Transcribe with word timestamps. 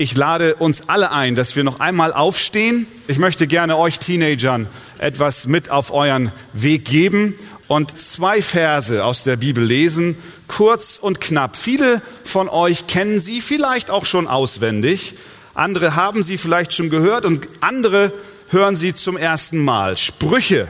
ich 0.00 0.16
lade 0.16 0.54
uns 0.54 0.88
alle 0.88 1.12
ein, 1.12 1.34
dass 1.34 1.56
wir 1.56 1.62
noch 1.62 1.78
einmal 1.78 2.14
aufstehen. 2.14 2.86
Ich 3.06 3.18
möchte 3.18 3.46
gerne 3.46 3.76
euch 3.76 3.98
Teenagern 3.98 4.66
etwas 4.96 5.46
mit 5.46 5.68
auf 5.68 5.92
euren 5.92 6.32
Weg 6.54 6.86
geben 6.86 7.34
und 7.68 8.00
zwei 8.00 8.40
Verse 8.40 9.04
aus 9.04 9.24
der 9.24 9.36
Bibel 9.36 9.62
lesen, 9.62 10.16
kurz 10.48 10.96
und 10.96 11.20
knapp. 11.20 11.54
Viele 11.54 12.00
von 12.24 12.48
euch 12.48 12.86
kennen 12.86 13.20
sie 13.20 13.42
vielleicht 13.42 13.90
auch 13.90 14.06
schon 14.06 14.26
auswendig, 14.26 15.16
andere 15.52 15.96
haben 15.96 16.22
sie 16.22 16.38
vielleicht 16.38 16.72
schon 16.72 16.88
gehört 16.88 17.26
und 17.26 17.46
andere 17.60 18.10
hören 18.48 18.76
sie 18.76 18.94
zum 18.94 19.18
ersten 19.18 19.62
Mal. 19.62 19.98
Sprüche, 19.98 20.66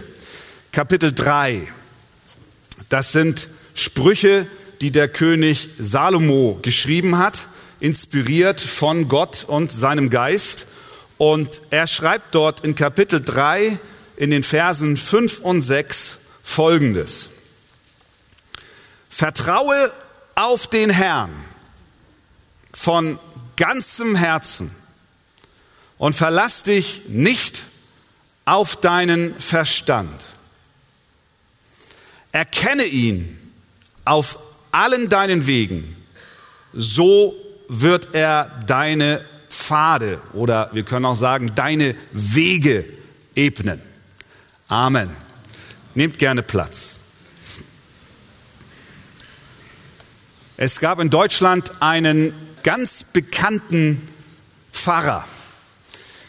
Kapitel 0.72 1.12
3. 1.12 1.68
Das 2.88 3.12
sind 3.12 3.46
Sprüche, 3.74 4.48
die 4.80 4.90
der 4.90 5.06
König 5.06 5.68
Salomo 5.78 6.58
geschrieben 6.62 7.18
hat 7.18 7.44
inspiriert 7.80 8.60
von 8.60 9.08
Gott 9.08 9.44
und 9.46 9.72
seinem 9.72 10.10
Geist. 10.10 10.66
Und 11.18 11.62
er 11.70 11.86
schreibt 11.86 12.34
dort 12.34 12.60
in 12.60 12.74
Kapitel 12.74 13.20
3 13.20 13.78
in 14.16 14.30
den 14.30 14.42
Versen 14.42 14.96
5 14.96 15.40
und 15.40 15.62
6 15.62 16.18
Folgendes. 16.42 17.30
Vertraue 19.08 19.92
auf 20.34 20.66
den 20.66 20.90
Herrn 20.90 21.32
von 22.72 23.18
ganzem 23.56 24.16
Herzen 24.16 24.70
und 25.98 26.14
verlass 26.14 26.62
dich 26.62 27.02
nicht 27.08 27.64
auf 28.46 28.76
deinen 28.76 29.38
Verstand. 29.38 30.22
Erkenne 32.32 32.84
ihn 32.84 33.38
auf 34.04 34.38
allen 34.72 35.08
deinen 35.08 35.46
Wegen, 35.46 35.96
so 36.72 37.34
wird 37.72 38.14
er 38.14 38.50
deine 38.66 39.24
Pfade 39.48 40.20
oder 40.32 40.70
wir 40.72 40.82
können 40.82 41.04
auch 41.04 41.14
sagen, 41.14 41.52
deine 41.54 41.94
Wege 42.10 42.84
ebnen. 43.36 43.80
Amen. 44.66 45.08
Nehmt 45.94 46.18
gerne 46.18 46.42
Platz. 46.42 46.96
Es 50.56 50.80
gab 50.80 50.98
in 50.98 51.10
Deutschland 51.10 51.70
einen 51.80 52.34
ganz 52.64 53.04
bekannten 53.04 54.08
Pfarrer, 54.72 55.24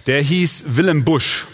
der 0.06 0.22
hieß 0.22 0.64
Willem 0.68 1.04
Busch. 1.04 1.48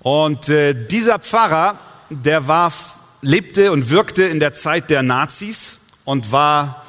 Und 0.00 0.48
äh, 0.48 0.74
dieser 0.88 1.20
Pfarrer, 1.20 1.78
der 2.10 2.48
war, 2.48 2.72
lebte 3.20 3.70
und 3.70 3.88
wirkte 3.88 4.24
in 4.24 4.40
der 4.40 4.52
Zeit 4.52 4.90
der 4.90 5.04
Nazis 5.04 5.78
und 6.04 6.32
war 6.32 6.82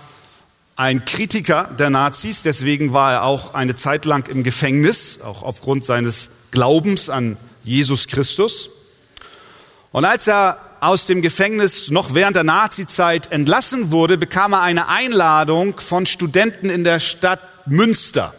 ein 0.75 1.05
Kritiker 1.05 1.69
der 1.77 1.89
Nazis, 1.89 2.41
deswegen 2.41 2.93
war 2.93 3.13
er 3.13 3.23
auch 3.23 3.53
eine 3.53 3.75
Zeit 3.75 4.05
lang 4.05 4.27
im 4.27 4.43
Gefängnis, 4.43 5.21
auch 5.21 5.43
aufgrund 5.43 5.85
seines 5.85 6.31
Glaubens 6.51 7.09
an 7.09 7.37
Jesus 7.63 8.07
Christus. 8.07 8.69
Und 9.91 10.05
als 10.05 10.27
er 10.27 10.57
aus 10.79 11.05
dem 11.05 11.21
Gefängnis 11.21 11.91
noch 11.91 12.13
während 12.13 12.35
der 12.35 12.43
Nazizeit 12.43 13.31
entlassen 13.31 13.91
wurde, 13.91 14.17
bekam 14.17 14.53
er 14.53 14.61
eine 14.61 14.89
Einladung 14.89 15.79
von 15.79 16.05
Studenten 16.05 16.69
in 16.69 16.83
der 16.83 16.99
Stadt 16.99 17.39
Münster. 17.67 18.33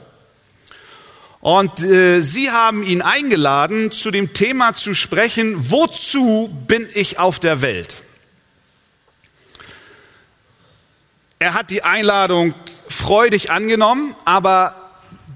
Und 1.40 1.80
äh, 1.80 2.20
sie 2.20 2.50
haben 2.50 2.82
ihn 2.82 3.02
eingeladen, 3.02 3.90
zu 3.92 4.10
dem 4.10 4.34
Thema 4.34 4.74
zu 4.74 4.94
sprechen, 4.94 5.70
wozu 5.70 6.50
bin 6.66 6.88
ich 6.94 7.18
auf 7.18 7.38
der 7.38 7.62
Welt? 7.62 8.03
Er 11.44 11.52
hat 11.52 11.68
die 11.68 11.84
Einladung 11.84 12.54
freudig 12.88 13.50
angenommen, 13.50 14.16
aber 14.24 14.74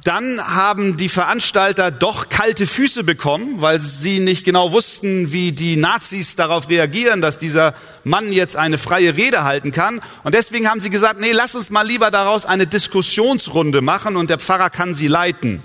dann 0.05 0.41
haben 0.41 0.97
die 0.97 1.11
Veranstalter 1.11 1.91
doch 1.91 2.31
kalte 2.31 2.67
Füße 2.67 3.05
bekommen, 3.05 3.61
weil 3.61 3.79
sie 3.79 4.19
nicht 4.19 4.47
genau 4.47 4.73
wussten, 4.73 5.33
wie 5.33 5.53
die 5.53 5.77
Nazis 5.77 6.35
darauf 6.35 6.71
reagieren, 6.71 7.21
dass 7.21 7.37
dieser 7.37 7.75
Mann 8.05 8.33
jetzt 8.33 8.57
eine 8.57 8.79
freie 8.79 9.19
Rede 9.19 9.45
halten 9.45 9.71
kann. 9.71 10.01
Und 10.25 10.35
deswegen 10.35 10.71
haben 10.71 10.81
sie 10.81 10.89
gesagt, 10.89 11.21
nee, 11.21 11.33
lass 11.33 11.55
uns 11.55 11.69
mal 11.69 11.87
lieber 11.87 12.11
daraus 12.11 12.47
eine 12.47 12.67
Diskussionsrunde 12.67 13.83
machen 13.83 14.17
und 14.17 14.31
der 14.31 14.39
Pfarrer 14.39 14.71
kann 14.71 14.95
sie 14.95 15.09
leiten. 15.09 15.63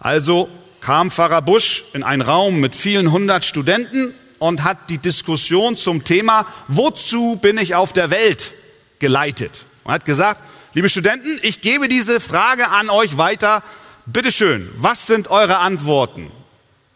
Also 0.00 0.48
kam 0.80 1.12
Pfarrer 1.12 1.40
Busch 1.40 1.84
in 1.92 2.02
einen 2.02 2.22
Raum 2.22 2.58
mit 2.58 2.74
vielen 2.74 3.12
hundert 3.12 3.44
Studenten 3.44 4.12
und 4.40 4.64
hat 4.64 4.90
die 4.90 4.98
Diskussion 4.98 5.76
zum 5.76 6.02
Thema, 6.02 6.46
wozu 6.66 7.36
bin 7.36 7.58
ich 7.58 7.76
auf 7.76 7.92
der 7.92 8.10
Welt 8.10 8.54
geleitet 9.02 9.66
und 9.84 9.92
hat 9.92 10.06
gesagt, 10.06 10.40
liebe 10.72 10.88
Studenten, 10.88 11.38
ich 11.42 11.60
gebe 11.60 11.88
diese 11.88 12.20
Frage 12.20 12.68
an 12.68 12.88
euch 12.88 13.18
weiter. 13.18 13.62
Bitte 14.06 14.32
schön, 14.32 14.70
was 14.76 15.06
sind 15.06 15.28
eure 15.28 15.58
Antworten? 15.58 16.30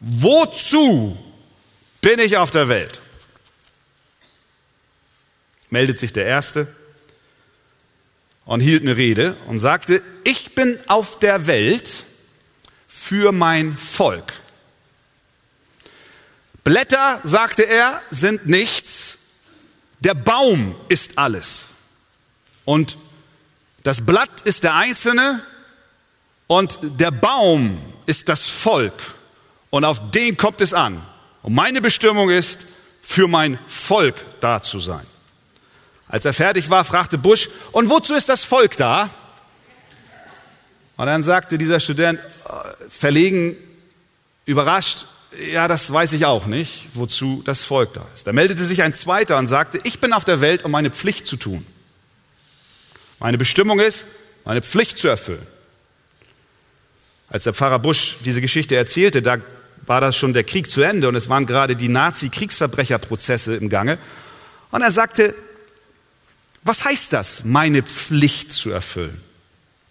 Wozu 0.01 1.19
bin 2.01 2.19
ich 2.21 2.39
auf 2.39 2.51
der 2.51 2.69
Welt? 2.69 3.01
Meldet 5.69 5.99
sich 5.99 6.13
der 6.13 6.25
Erste 6.25 6.69
und 8.45 8.61
hielt 8.61 8.83
eine 8.83 8.97
Rede 8.97 9.37
und 9.47 9.59
sagte, 9.59 10.01
ich 10.23 10.55
bin 10.55 10.79
auf 10.87 11.19
der 11.19 11.49
Welt 11.49 12.05
für 12.87 13.33
mein 13.33 13.77
Volk. 13.77 14.33
Blätter, 16.63 17.21
sagte 17.25 17.65
er, 17.65 18.01
sind 18.11 18.47
nichts, 18.47 19.19
der 20.01 20.15
Baum 20.15 20.77
ist 20.89 21.19
alles. 21.19 21.76
Und 22.67 22.99
das 23.85 24.05
Blatt 24.05 24.43
ist 24.45 24.65
der 24.65 24.75
Einzelne 24.75 25.41
und 26.49 26.79
der 26.83 27.13
Baum 27.13 27.81
ist 28.05 28.29
das 28.29 28.47
Volk. 28.47 28.93
Und 29.71 29.85
auf 29.85 30.11
den 30.11 30.37
kommt 30.37 30.61
es 30.61 30.75
an. 30.75 31.01
Und 31.43 31.55
meine 31.55 31.81
Bestimmung 31.81 32.29
ist, 32.29 32.67
für 33.01 33.29
mein 33.29 33.59
Volk 33.69 34.17
da 34.41 34.61
zu 34.61 34.81
sein. 34.81 35.07
Als 36.09 36.25
er 36.25 36.33
fertig 36.33 36.69
war, 36.71 36.85
fragte 36.85 37.19
Bush, 37.19 37.49
und 37.71 37.89
wozu 37.89 38.15
ist 38.15 38.29
das 38.29 38.45
Volk 38.45 38.77
da? 38.77 39.11
Und 40.97 41.07
dann 41.07 41.23
sagte 41.23 41.57
dieser 41.57 41.79
Student, 41.79 42.19
äh, 42.19 42.89
verlegen, 42.89 43.57
überrascht, 44.45 45.07
ja, 45.53 45.69
das 45.69 45.93
weiß 45.93 46.15
ich 46.15 46.25
auch 46.25 46.47
nicht, 46.47 46.89
wozu 46.95 47.43
das 47.45 47.63
Volk 47.63 47.93
da 47.95 48.05
ist. 48.17 48.27
Da 48.27 48.33
meldete 48.33 48.65
sich 48.65 48.83
ein 48.83 48.95
zweiter 48.95 49.39
und 49.39 49.47
sagte, 49.47 49.79
ich 49.85 50.01
bin 50.01 50.13
auf 50.13 50.25
der 50.25 50.41
Welt, 50.41 50.65
um 50.65 50.73
meine 50.73 50.91
Pflicht 50.91 51.27
zu 51.27 51.37
tun. 51.37 51.65
Meine 53.19 53.39
Bestimmung 53.39 53.81
ist, 53.81 54.05
meine 54.45 54.63
Pflicht 54.63 54.99
zu 54.99 55.09
erfüllen. 55.09 55.47
Als 57.29 57.45
der 57.45 57.55
Pfarrer 57.55 57.79
Busch 57.79 58.17
diese 58.25 58.41
Geschichte 58.41 58.77
erzählte, 58.77 59.23
da 59.23 59.39
war 59.87 60.01
das 60.01 60.17
schon 60.17 60.33
der 60.33 60.45
Krieg 60.45 60.71
zu 60.71 60.83
Ende 60.83 61.09
und 61.09 61.15
es 61.15 61.29
waren 61.29 61.47
gerade 61.47 61.77
die 61.77 61.89
Nazi-Kriegsverbrecherprozesse 61.89 63.57
im 63.57 63.69
Gange. 63.69 63.99
Und 64.71 64.83
er 64.83 64.91
sagte, 64.91 65.35
was 66.63 66.85
heißt 66.85 67.13
das, 67.13 67.45
meine 67.45 67.83
Pflicht 67.83 68.53
zu 68.53 68.71
erfüllen? 68.71 69.21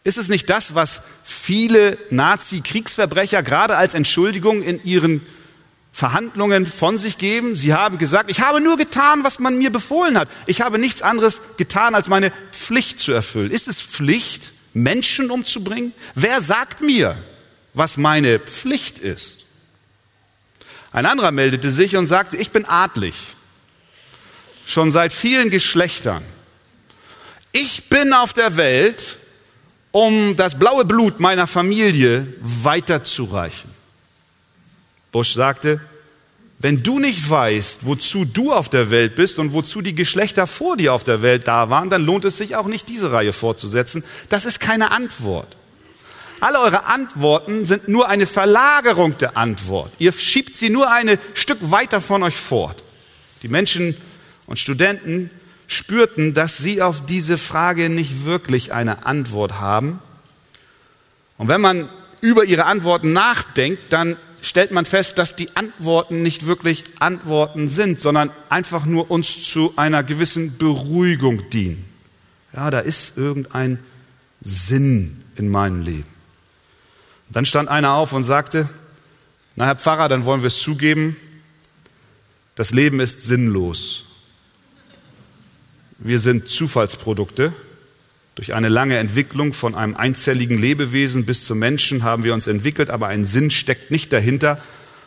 Ist 0.03 0.17
es 0.17 0.27
nicht 0.27 0.49
das, 0.49 0.75
was 0.75 1.01
viele 1.23 1.97
Nazi-Kriegsverbrecher 2.09 3.41
gerade 3.43 3.77
als 3.77 3.93
Entschuldigung 3.93 4.61
in 4.61 4.83
ihren 4.83 5.25
Verhandlungen 5.95 6.65
von 6.65 6.97
sich 6.97 7.17
geben. 7.17 7.55
Sie 7.55 7.73
haben 7.73 7.97
gesagt, 7.97 8.29
ich 8.29 8.41
habe 8.41 8.59
nur 8.59 8.75
getan, 8.75 9.23
was 9.23 9.39
man 9.39 9.57
mir 9.57 9.71
befohlen 9.71 10.19
hat. 10.19 10.27
Ich 10.45 10.59
habe 10.59 10.77
nichts 10.77 11.01
anderes 11.01 11.39
getan, 11.55 11.95
als 11.95 12.09
meine 12.09 12.33
Pflicht 12.51 12.99
zu 12.99 13.13
erfüllen. 13.13 13.49
Ist 13.49 13.69
es 13.69 13.81
Pflicht, 13.81 14.51
Menschen 14.73 15.31
umzubringen? 15.31 15.93
Wer 16.13 16.41
sagt 16.41 16.81
mir, 16.81 17.17
was 17.73 17.95
meine 17.95 18.39
Pflicht 18.39 18.99
ist? 18.99 19.45
Ein 20.91 21.05
anderer 21.05 21.31
meldete 21.31 21.71
sich 21.71 21.95
und 21.95 22.07
sagte, 22.07 22.35
ich 22.35 22.51
bin 22.51 22.65
adlig, 22.65 23.15
schon 24.65 24.91
seit 24.91 25.13
vielen 25.13 25.49
Geschlechtern. 25.49 26.25
Ich 27.53 27.87
bin 27.87 28.11
auf 28.11 28.33
der 28.33 28.57
Welt, 28.57 29.15
um 29.91 30.35
das 30.35 30.59
blaue 30.59 30.83
Blut 30.83 31.21
meiner 31.21 31.47
Familie 31.47 32.27
weiterzureichen. 32.41 33.84
Bush 35.15 35.33
sagte, 35.33 35.79
wenn 36.59 36.83
du 36.83 36.99
nicht 36.99 37.29
weißt, 37.29 37.85
wozu 37.85 38.25
du 38.25 38.51
auf 38.51 38.67
der 38.67 38.91
Welt 38.91 39.15
bist 39.15 39.39
und 39.39 39.53
wozu 39.53 39.81
die 39.81 39.95
Geschlechter 39.95 40.45
vor 40.45 40.75
dir 40.75 40.93
auf 40.93 41.05
der 41.05 41.21
Welt 41.21 41.47
da 41.47 41.69
waren, 41.69 41.89
dann 41.89 42.05
lohnt 42.05 42.25
es 42.25 42.35
sich 42.35 42.57
auch 42.57 42.67
nicht, 42.67 42.89
diese 42.89 43.13
Reihe 43.13 43.31
fortzusetzen. 43.31 44.03
Das 44.27 44.43
ist 44.43 44.59
keine 44.59 44.91
Antwort. 44.91 45.55
Alle 46.41 46.59
eure 46.59 46.87
Antworten 46.87 47.65
sind 47.65 47.87
nur 47.87 48.09
eine 48.09 48.25
Verlagerung 48.25 49.17
der 49.17 49.37
Antwort. 49.37 49.89
Ihr 49.99 50.11
schiebt 50.11 50.57
sie 50.57 50.69
nur 50.69 50.91
ein 50.91 51.17
Stück 51.33 51.59
weiter 51.61 52.01
von 52.01 52.21
euch 52.21 52.35
fort. 52.35 52.83
Die 53.41 53.47
Menschen 53.47 53.95
und 54.47 54.59
Studenten 54.59 55.29
spürten, 55.67 56.33
dass 56.33 56.57
sie 56.57 56.81
auf 56.81 57.05
diese 57.05 57.37
Frage 57.37 57.89
nicht 57.89 58.25
wirklich 58.25 58.73
eine 58.73 59.05
Antwort 59.05 59.61
haben. 59.61 60.01
Und 61.37 61.47
wenn 61.47 61.61
man 61.61 61.87
über 62.19 62.43
ihre 62.43 62.65
Antworten 62.65 63.13
nachdenkt, 63.13 63.93
dann 63.93 64.17
stellt 64.45 64.71
man 64.71 64.85
fest, 64.85 65.17
dass 65.17 65.35
die 65.35 65.55
Antworten 65.55 66.21
nicht 66.21 66.45
wirklich 66.45 66.83
Antworten 66.99 67.69
sind, 67.69 67.99
sondern 67.99 68.31
einfach 68.49 68.85
nur 68.85 69.09
uns 69.11 69.43
zu 69.43 69.73
einer 69.75 70.03
gewissen 70.03 70.57
Beruhigung 70.57 71.49
dienen. 71.49 71.85
Ja, 72.53 72.69
da 72.69 72.79
ist 72.79 73.17
irgendein 73.17 73.79
Sinn 74.41 75.23
in 75.35 75.49
meinem 75.49 75.81
Leben. 75.81 76.07
Und 77.27 77.35
dann 77.35 77.45
stand 77.45 77.69
einer 77.69 77.93
auf 77.93 78.13
und 78.13 78.23
sagte, 78.23 78.69
na 79.55 79.65
Herr 79.65 79.75
Pfarrer, 79.75 80.09
dann 80.09 80.25
wollen 80.25 80.41
wir 80.41 80.47
es 80.47 80.59
zugeben, 80.59 81.15
das 82.55 82.71
Leben 82.71 82.99
ist 82.99 83.23
sinnlos. 83.23 84.05
Wir 85.97 86.19
sind 86.19 86.47
Zufallsprodukte. 86.47 87.53
Durch 88.35 88.53
eine 88.53 88.67
lange 88.67 88.97
Entwicklung 88.97 89.53
von 89.53 89.75
einem 89.75 89.95
einzelligen 89.95 90.59
Lebewesen 90.59 91.25
bis 91.25 91.45
zum 91.45 91.57
Menschen 91.57 92.03
haben 92.03 92.25
wir 92.25 92.33
uns 92.33 92.47
entwickelt, 92.47 92.89
aber 92.89 93.07
ein 93.07 93.23
Sinn 93.23 93.49
steckt 93.49 93.91
nicht 93.91 94.11
dahinter. 94.11 94.61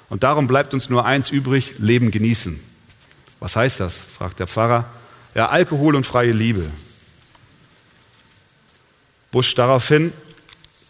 Und 0.08 0.22
darum 0.22 0.46
bleibt 0.46 0.72
uns 0.72 0.88
nur 0.88 1.04
eins 1.04 1.28
übrig, 1.28 1.74
Leben 1.78 2.10
genießen. 2.10 2.58
Was 3.38 3.54
heißt 3.54 3.80
das? 3.80 3.96
fragt 3.96 4.40
der 4.40 4.46
Pfarrer. 4.46 4.90
Ja, 5.34 5.50
Alkohol 5.50 5.94
und 5.94 6.04
freie 6.04 6.32
Liebe. 6.32 6.70
Busch 9.30 9.54
daraufhin, 9.54 10.12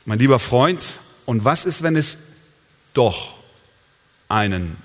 mein 0.04 0.20
lieber 0.20 0.38
Freund, 0.38 0.86
und 1.26 1.44
was 1.44 1.64
ist, 1.64 1.82
wenn 1.82 1.96
es 1.96 2.18
doch 2.94 3.34
einen 4.28 4.76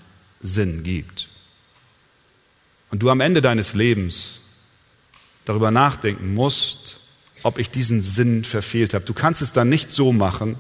Sinn 0.42 0.84
gibt? 0.84 1.30
Und 2.90 3.04
du 3.04 3.12
am 3.12 3.22
Ende 3.22 3.42
deines 3.42 3.76
Lebens 3.76 4.42
darüber 5.46 5.70
nachdenken 5.70 6.34
musst, 6.34 7.00
ob 7.44 7.60
ich 7.60 7.70
diesen 7.70 8.02
Sinn 8.02 8.44
verfehlt 8.44 8.94
habe. 8.94 9.06
Du 9.06 9.14
kannst 9.14 9.42
es 9.42 9.52
dann 9.52 9.70
nicht 9.70 9.92
so 9.92 10.12
machen, 10.12 10.56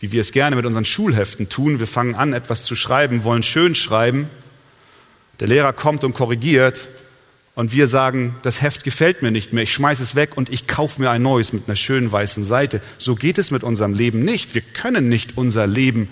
wie 0.00 0.12
wir 0.12 0.20
es 0.20 0.32
gerne 0.32 0.56
mit 0.56 0.66
unseren 0.66 0.84
Schulheften 0.84 1.48
tun. 1.48 1.78
Wir 1.78 1.86
fangen 1.86 2.14
an, 2.14 2.32
etwas 2.32 2.64
zu 2.64 2.76
schreiben, 2.76 3.24
wollen 3.24 3.42
schön 3.42 3.74
schreiben. 3.74 4.28
Der 5.40 5.48
Lehrer 5.48 5.72
kommt 5.72 6.04
und 6.04 6.14
korrigiert 6.14 6.88
und 7.54 7.72
wir 7.72 7.88
sagen, 7.88 8.36
das 8.42 8.62
Heft 8.62 8.84
gefällt 8.84 9.22
mir 9.22 9.30
nicht 9.30 9.52
mehr, 9.52 9.64
ich 9.64 9.72
schmeiße 9.72 10.02
es 10.02 10.14
weg 10.14 10.36
und 10.36 10.48
ich 10.48 10.66
kaufe 10.66 11.00
mir 11.00 11.10
ein 11.10 11.22
neues 11.22 11.52
mit 11.52 11.66
einer 11.66 11.76
schönen 11.76 12.10
weißen 12.10 12.44
Seite. 12.44 12.80
So 12.98 13.16
geht 13.16 13.38
es 13.38 13.50
mit 13.50 13.64
unserem 13.64 13.94
Leben 13.94 14.24
nicht. 14.24 14.54
Wir 14.54 14.62
können 14.62 15.08
nicht 15.08 15.36
unser 15.36 15.66
Leben 15.66 16.08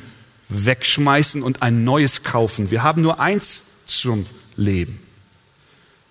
wegschmeißen 0.49 1.43
und 1.43 1.63
ein 1.63 1.85
neues 1.85 2.25
kaufen. 2.25 2.71
Wir 2.71 2.83
haben 2.83 3.03
nur 3.03 3.21
eins 3.21 3.63
zum 3.87 4.27
Leben. 4.57 5.06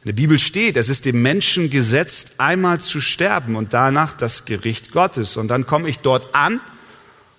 In 0.06 0.10
der 0.10 0.22
Bibel 0.22 0.38
steht, 0.38 0.78
es 0.78 0.88
ist 0.88 1.06
dem 1.06 1.24
Menschen 1.24 1.72
gesetzt, 1.72 2.34
einmal 2.38 2.80
zu 2.80 3.02
sterben 3.02 3.56
und 3.56 3.74
danach 3.74 4.16
das 4.16 4.46
Gericht 4.46 4.92
Gottes. 4.92 5.36
Und 5.36 5.48
dann 5.48 5.66
komme 5.66 5.90
ich 5.90 5.98
dort 5.98 6.36
an 6.36 6.62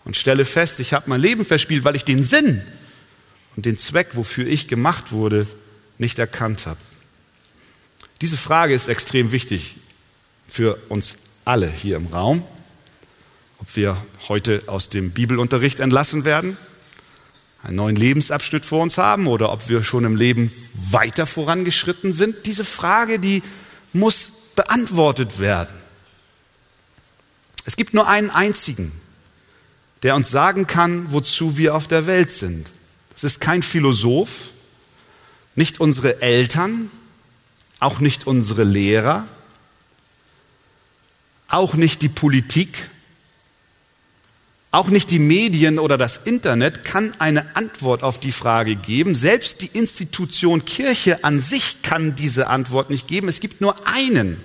und 0.05 0.17
stelle 0.17 0.45
fest, 0.45 0.81
ich 0.81 0.93
habe 0.93 1.09
mein 1.09 1.21
Leben 1.21 1.45
verspielt, 1.45 1.85
weil 1.85 1.95
ich 1.95 2.05
den 2.05 2.25
Sinn 2.25 2.61
und 3.55 3.67
den 3.67 3.79
Zweck, 3.79 4.09
wofür 4.15 4.49
ich 4.49 4.67
gemacht 4.67 5.13
wurde, 5.13 5.47
nicht 5.99 6.19
erkannt 6.19 6.67
habe. 6.67 6.81
Diese 8.21 8.37
Frage 8.37 8.75
ist 8.75 8.89
extrem 8.89 9.31
wichtig 9.31 9.77
für 10.49 10.77
uns 10.89 11.19
alle 11.45 11.71
hier 11.71 11.95
im 11.95 12.09
Raum, 12.09 12.43
ob 13.59 13.77
wir 13.77 13.97
heute 14.27 14.65
aus 14.67 14.89
dem 14.89 15.13
Bibelunterricht 15.13 15.79
entlassen 15.79 16.25
werden 16.25 16.57
einen 17.63 17.77
neuen 17.77 17.97
Lebensabschnitt 17.97 18.65
vor 18.65 18.83
uns 18.83 18.99
haben 18.99 19.27
oder 19.27 19.53
ob 19.53 19.69
wir 19.69 19.83
schon 19.83 20.05
im 20.05 20.17
Leben 20.17 20.53
weiter 20.75 21.27
vorangeschritten 21.27 22.13
sind. 22.13 22.47
Diese 22.47 22.65
Frage, 22.65 23.19
die 23.19 23.43
muss 23.93 24.33
beantwortet 24.55 25.39
werden. 25.39 25.75
Es 27.65 27.77
gibt 27.77 27.95
nur 27.95 28.07
einen 28.07 28.31
einzigen, 28.31 28.93
der 30.03 30.15
uns 30.15 30.31
sagen 30.31 30.67
kann, 30.67 31.13
wozu 31.13 31.59
wir 31.59 31.75
auf 31.75 31.89
der 31.89 32.07
Welt 32.07 32.31
sind. 32.31 32.71
Das 33.11 33.25
ist 33.25 33.41
kein 33.41 33.63
Philosoph, 33.63 34.51
nicht 35.55 35.81
unsere 35.81 36.23
Eltern, 36.23 36.91
auch 37.81 37.99
nicht 37.99 38.27
unsere 38.27 38.63
Lehrer, 38.63 39.27
auch 41.49 41.75
nicht 41.75 42.03
die 42.03 42.09
Politik, 42.09 42.89
auch 44.71 44.89
nicht 44.89 45.11
die 45.11 45.19
Medien 45.19 45.79
oder 45.79 45.97
das 45.97 46.19
Internet 46.19 46.85
kann 46.85 47.15
eine 47.19 47.57
Antwort 47.57 48.03
auf 48.03 48.21
die 48.21 48.33
Frage 48.33 48.77
geben. 48.77 49.15
Selbst 49.15 49.63
die 49.63 49.71
Institution 49.73 50.65
Kirche 50.65 51.25
an 51.25 51.41
sich 51.41 51.83
kann 51.83 52.15
diese 52.15 52.49
Antwort 52.49 52.91
nicht 52.91 53.09
geben. 53.09 53.29
Es 53.29 53.41
gibt 53.41 53.61
nur 53.61 53.87
einen, 53.87 54.41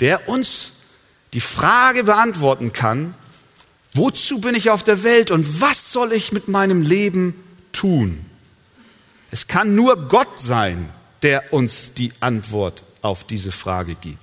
der 0.00 0.28
uns 0.28 0.72
die 1.34 1.40
Frage 1.40 2.04
beantworten 2.04 2.72
kann, 2.72 3.14
wozu 3.92 4.40
bin 4.40 4.54
ich 4.54 4.70
auf 4.70 4.82
der 4.82 5.02
Welt 5.02 5.30
und 5.30 5.60
was 5.60 5.92
soll 5.92 6.12
ich 6.12 6.32
mit 6.32 6.48
meinem 6.48 6.82
Leben 6.82 7.34
tun? 7.72 8.24
Es 9.30 9.48
kann 9.48 9.74
nur 9.74 10.08
Gott 10.08 10.40
sein, 10.40 10.88
der 11.22 11.52
uns 11.52 11.94
die 11.94 12.12
Antwort 12.20 12.84
auf 13.00 13.24
diese 13.24 13.52
Frage 13.52 13.94
gibt. 13.94 14.18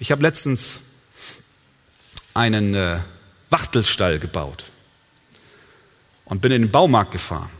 Ich 0.00 0.10
habe 0.10 0.22
letztens 0.22 0.80
einen 2.34 2.74
äh, 2.74 2.98
Wachtelstall 3.50 4.18
gebaut 4.18 4.64
und 6.24 6.40
bin 6.40 6.52
in 6.52 6.62
den 6.62 6.70
Baumarkt 6.70 7.12
gefahren 7.12 7.50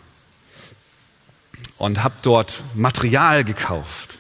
und 1.79 2.03
habe 2.03 2.15
dort 2.23 2.63
Material 2.75 3.45
gekauft. 3.45 4.19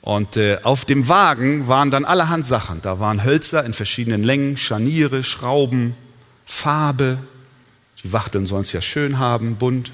Und 0.00 0.36
äh, 0.36 0.58
auf 0.62 0.84
dem 0.84 1.08
Wagen 1.08 1.68
waren 1.68 1.90
dann 1.90 2.04
allerhand 2.04 2.46
Sachen. 2.46 2.80
Da 2.80 2.98
waren 2.98 3.24
Hölzer 3.24 3.64
in 3.64 3.74
verschiedenen 3.74 4.22
Längen, 4.22 4.56
Scharniere, 4.56 5.22
Schrauben, 5.22 5.94
Farbe. 6.46 7.18
Die 8.02 8.12
Wachteln 8.12 8.46
sollen 8.46 8.62
es 8.62 8.72
ja 8.72 8.80
schön 8.80 9.18
haben, 9.18 9.56
bunt. 9.56 9.92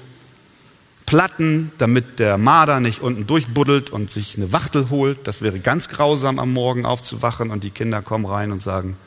Platten, 1.05 1.71
damit 1.77 2.19
der 2.19 2.37
Marder 2.37 2.79
nicht 2.79 3.01
unten 3.01 3.27
durchbuddelt 3.27 3.89
und 3.89 4.09
sich 4.09 4.37
eine 4.37 4.51
Wachtel 4.51 4.89
holt. 4.89 5.27
Das 5.27 5.41
wäre 5.41 5.59
ganz 5.59 5.89
grausam 5.89 6.39
am 6.39 6.51
Morgen 6.51 6.85
aufzuwachen 6.85 7.51
und 7.51 7.63
die 7.63 7.69
Kinder 7.69 8.01
kommen 8.01 8.25
rein 8.25 8.51
und 8.51 8.59
sagen, 8.59 8.97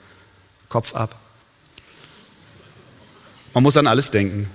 Kopf 0.68 0.94
ab. 0.94 1.16
Man 3.54 3.62
muss 3.62 3.76
an 3.76 3.86
alles 3.86 4.10
denken. 4.10 4.50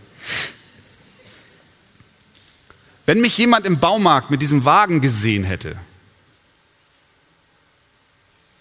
Wenn 3.05 3.19
mich 3.19 3.37
jemand 3.37 3.65
im 3.65 3.79
Baumarkt 3.79 4.31
mit 4.31 4.41
diesem 4.41 4.63
Wagen 4.65 5.01
gesehen 5.01 5.43
hätte 5.43 5.77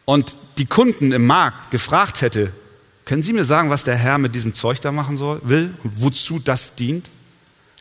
und 0.04 0.34
die 0.58 0.66
Kunden 0.66 1.12
im 1.12 1.26
Markt 1.26 1.70
gefragt 1.70 2.22
hätte, 2.22 2.52
können 3.04 3.22
Sie 3.22 3.32
mir 3.32 3.44
sagen, 3.44 3.70
was 3.70 3.84
der 3.84 3.96
Herr 3.96 4.18
mit 4.18 4.34
diesem 4.34 4.54
Zeug 4.54 4.80
da 4.80 4.90
machen 4.90 5.16
soll, 5.16 5.40
will 5.44 5.74
und 5.84 6.02
wozu 6.02 6.38
das 6.38 6.74
dient? 6.74 7.08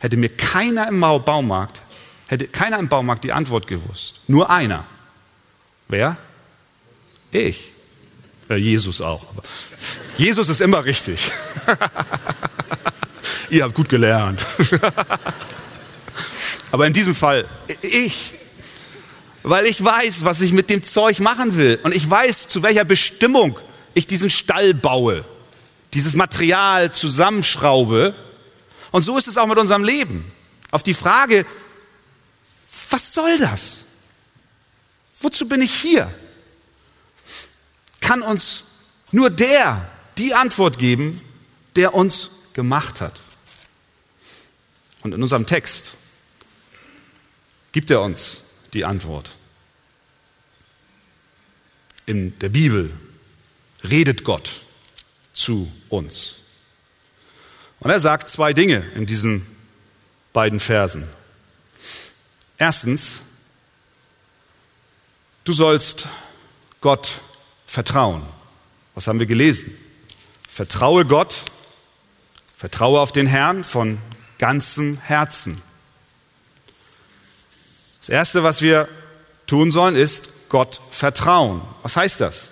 Hätte 0.00 0.16
mir 0.16 0.28
keiner 0.28 0.88
im 0.88 1.00
Baumarkt, 1.00 1.80
hätte 2.26 2.46
keiner 2.46 2.78
im 2.78 2.88
Baumarkt 2.88 3.24
die 3.24 3.32
Antwort 3.32 3.66
gewusst. 3.66 4.20
Nur 4.28 4.50
einer. 4.50 4.84
Wer? 5.88 6.16
Ich. 7.30 7.71
Äh, 8.48 8.56
Jesus 8.56 9.00
auch. 9.00 9.26
Jesus 10.16 10.48
ist 10.48 10.60
immer 10.60 10.84
richtig. 10.84 11.30
Ihr 13.50 13.64
habt 13.64 13.74
gut 13.74 13.88
gelernt. 13.88 14.40
aber 16.72 16.86
in 16.86 16.92
diesem 16.92 17.14
Fall 17.14 17.46
ich. 17.82 18.32
Weil 19.42 19.66
ich 19.66 19.82
weiß, 19.82 20.24
was 20.24 20.40
ich 20.40 20.52
mit 20.52 20.70
dem 20.70 20.82
Zeug 20.82 21.18
machen 21.18 21.56
will. 21.56 21.80
Und 21.82 21.94
ich 21.94 22.08
weiß, 22.08 22.48
zu 22.48 22.62
welcher 22.62 22.84
Bestimmung 22.84 23.58
ich 23.94 24.06
diesen 24.06 24.30
Stall 24.30 24.72
baue. 24.72 25.24
Dieses 25.94 26.14
Material 26.14 26.92
zusammenschraube. 26.92 28.14
Und 28.92 29.02
so 29.02 29.18
ist 29.18 29.26
es 29.26 29.36
auch 29.36 29.46
mit 29.46 29.58
unserem 29.58 29.84
Leben. 29.84 30.30
Auf 30.70 30.82
die 30.82 30.94
Frage, 30.94 31.44
was 32.90 33.12
soll 33.12 33.36
das? 33.38 33.78
Wozu 35.20 35.48
bin 35.48 35.60
ich 35.60 35.74
hier? 35.74 36.12
Kann 38.02 38.20
uns 38.20 38.64
nur 39.12 39.30
der 39.30 39.88
die 40.18 40.34
Antwort 40.34 40.78
geben, 40.78 41.18
der 41.76 41.94
uns 41.94 42.28
gemacht 42.52 43.00
hat. 43.00 43.22
Und 45.02 45.14
in 45.14 45.22
unserem 45.22 45.46
Text 45.46 45.94
gibt 47.72 47.90
er 47.90 48.02
uns 48.02 48.42
die 48.74 48.84
Antwort. 48.84 49.30
In 52.04 52.38
der 52.40 52.50
Bibel 52.50 52.92
redet 53.84 54.24
Gott 54.24 54.60
zu 55.32 55.72
uns. 55.88 56.34
Und 57.80 57.90
er 57.90 58.00
sagt 58.00 58.28
zwei 58.28 58.52
Dinge 58.52 58.84
in 58.94 59.06
diesen 59.06 59.46
beiden 60.32 60.60
Versen. 60.60 61.08
Erstens, 62.58 63.20
du 65.44 65.52
sollst 65.52 66.06
Gott 66.80 67.20
Vertrauen. 67.72 68.20
Was 68.94 69.06
haben 69.06 69.18
wir 69.18 69.24
gelesen? 69.24 69.74
Vertraue 70.46 71.06
Gott, 71.06 71.34
vertraue 72.54 73.00
auf 73.00 73.12
den 73.12 73.26
Herrn 73.26 73.64
von 73.64 73.96
ganzem 74.38 74.98
Herzen. 74.98 75.62
Das 78.00 78.10
Erste, 78.10 78.42
was 78.42 78.60
wir 78.60 78.88
tun 79.46 79.70
sollen, 79.70 79.96
ist 79.96 80.50
Gott 80.50 80.82
vertrauen. 80.90 81.62
Was 81.82 81.96
heißt 81.96 82.20
das? 82.20 82.48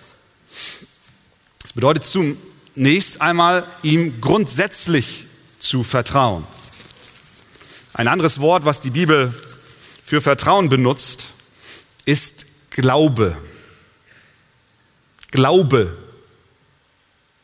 Das 1.60 1.74
bedeutet 1.74 2.06
zunächst 2.06 3.20
einmal, 3.20 3.66
ihm 3.82 4.22
grundsätzlich 4.22 5.26
zu 5.58 5.82
vertrauen. 5.82 6.46
Ein 7.92 8.08
anderes 8.08 8.40
Wort, 8.40 8.64
was 8.64 8.80
die 8.80 8.88
Bibel 8.88 9.34
für 10.02 10.22
Vertrauen 10.22 10.70
benutzt, 10.70 11.26
ist 12.06 12.46
Glaube. 12.70 13.36
Glaube. 15.30 15.96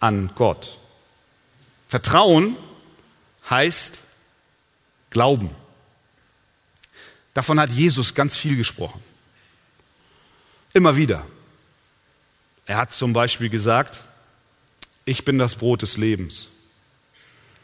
an 0.00 0.30
Gott. 0.34 0.78
Vertrauen 1.88 2.56
heißt 3.48 4.02
Glauben. 5.10 5.50
Davon 7.34 7.60
hat 7.60 7.70
Jesus 7.70 8.14
ganz 8.14 8.36
viel 8.36 8.56
gesprochen. 8.56 9.02
Immer 10.72 10.96
wieder. 10.96 11.26
Er 12.66 12.78
hat 12.78 12.92
zum 12.92 13.12
Beispiel 13.12 13.48
gesagt, 13.48 14.02
ich 15.04 15.24
bin 15.24 15.38
das 15.38 15.54
Brot 15.54 15.82
des 15.82 15.96
Lebens. 15.96 16.48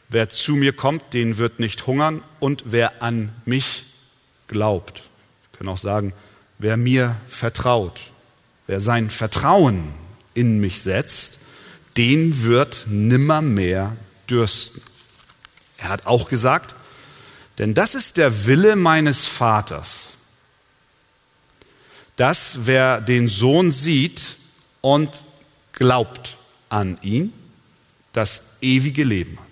Wer 0.08 0.28
zu 0.28 0.54
mir 0.54 0.72
kommt, 0.72 1.14
den 1.14 1.38
wird 1.38 1.58
nicht 1.58 1.86
hungern 1.86 2.22
und 2.38 2.64
wer 2.66 3.02
an 3.02 3.32
mich 3.44 3.84
glaubt. 4.46 4.98
Wir 4.98 5.58
können 5.58 5.70
auch 5.70 5.78
sagen, 5.78 6.12
wer 6.58 6.76
mir 6.76 7.16
vertraut, 7.26 8.00
wer 8.66 8.80
sein 8.80 9.10
Vertrauen 9.10 10.01
in 10.34 10.58
mich 10.60 10.82
setzt, 10.82 11.38
den 11.96 12.44
wird 12.44 12.84
nimmermehr 12.86 13.96
dürsten. 14.28 14.82
Er 15.78 15.88
hat 15.88 16.06
auch 16.06 16.28
gesagt, 16.28 16.74
denn 17.58 17.74
das 17.74 17.94
ist 17.94 18.16
der 18.16 18.46
Wille 18.46 18.76
meines 18.76 19.26
Vaters, 19.26 20.08
dass 22.16 22.66
wer 22.66 23.00
den 23.00 23.28
Sohn 23.28 23.70
sieht 23.70 24.36
und 24.80 25.24
glaubt 25.72 26.36
an 26.68 26.98
ihn, 27.02 27.32
das 28.12 28.58
ewige 28.60 29.04
Leben 29.04 29.38
hat. 29.38 29.46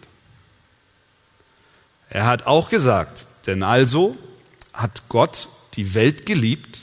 Er 2.11 2.27
hat 2.27 2.47
auch 2.47 2.71
gesagt, 2.71 3.27
denn 3.47 3.63
also 3.63 4.17
hat 4.73 5.09
Gott 5.09 5.49
die 5.75 5.95
Welt 5.95 6.27
geliebt, 6.27 6.83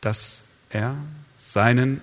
dass 0.00 0.42
er 0.70 0.96
seinen 1.38 2.00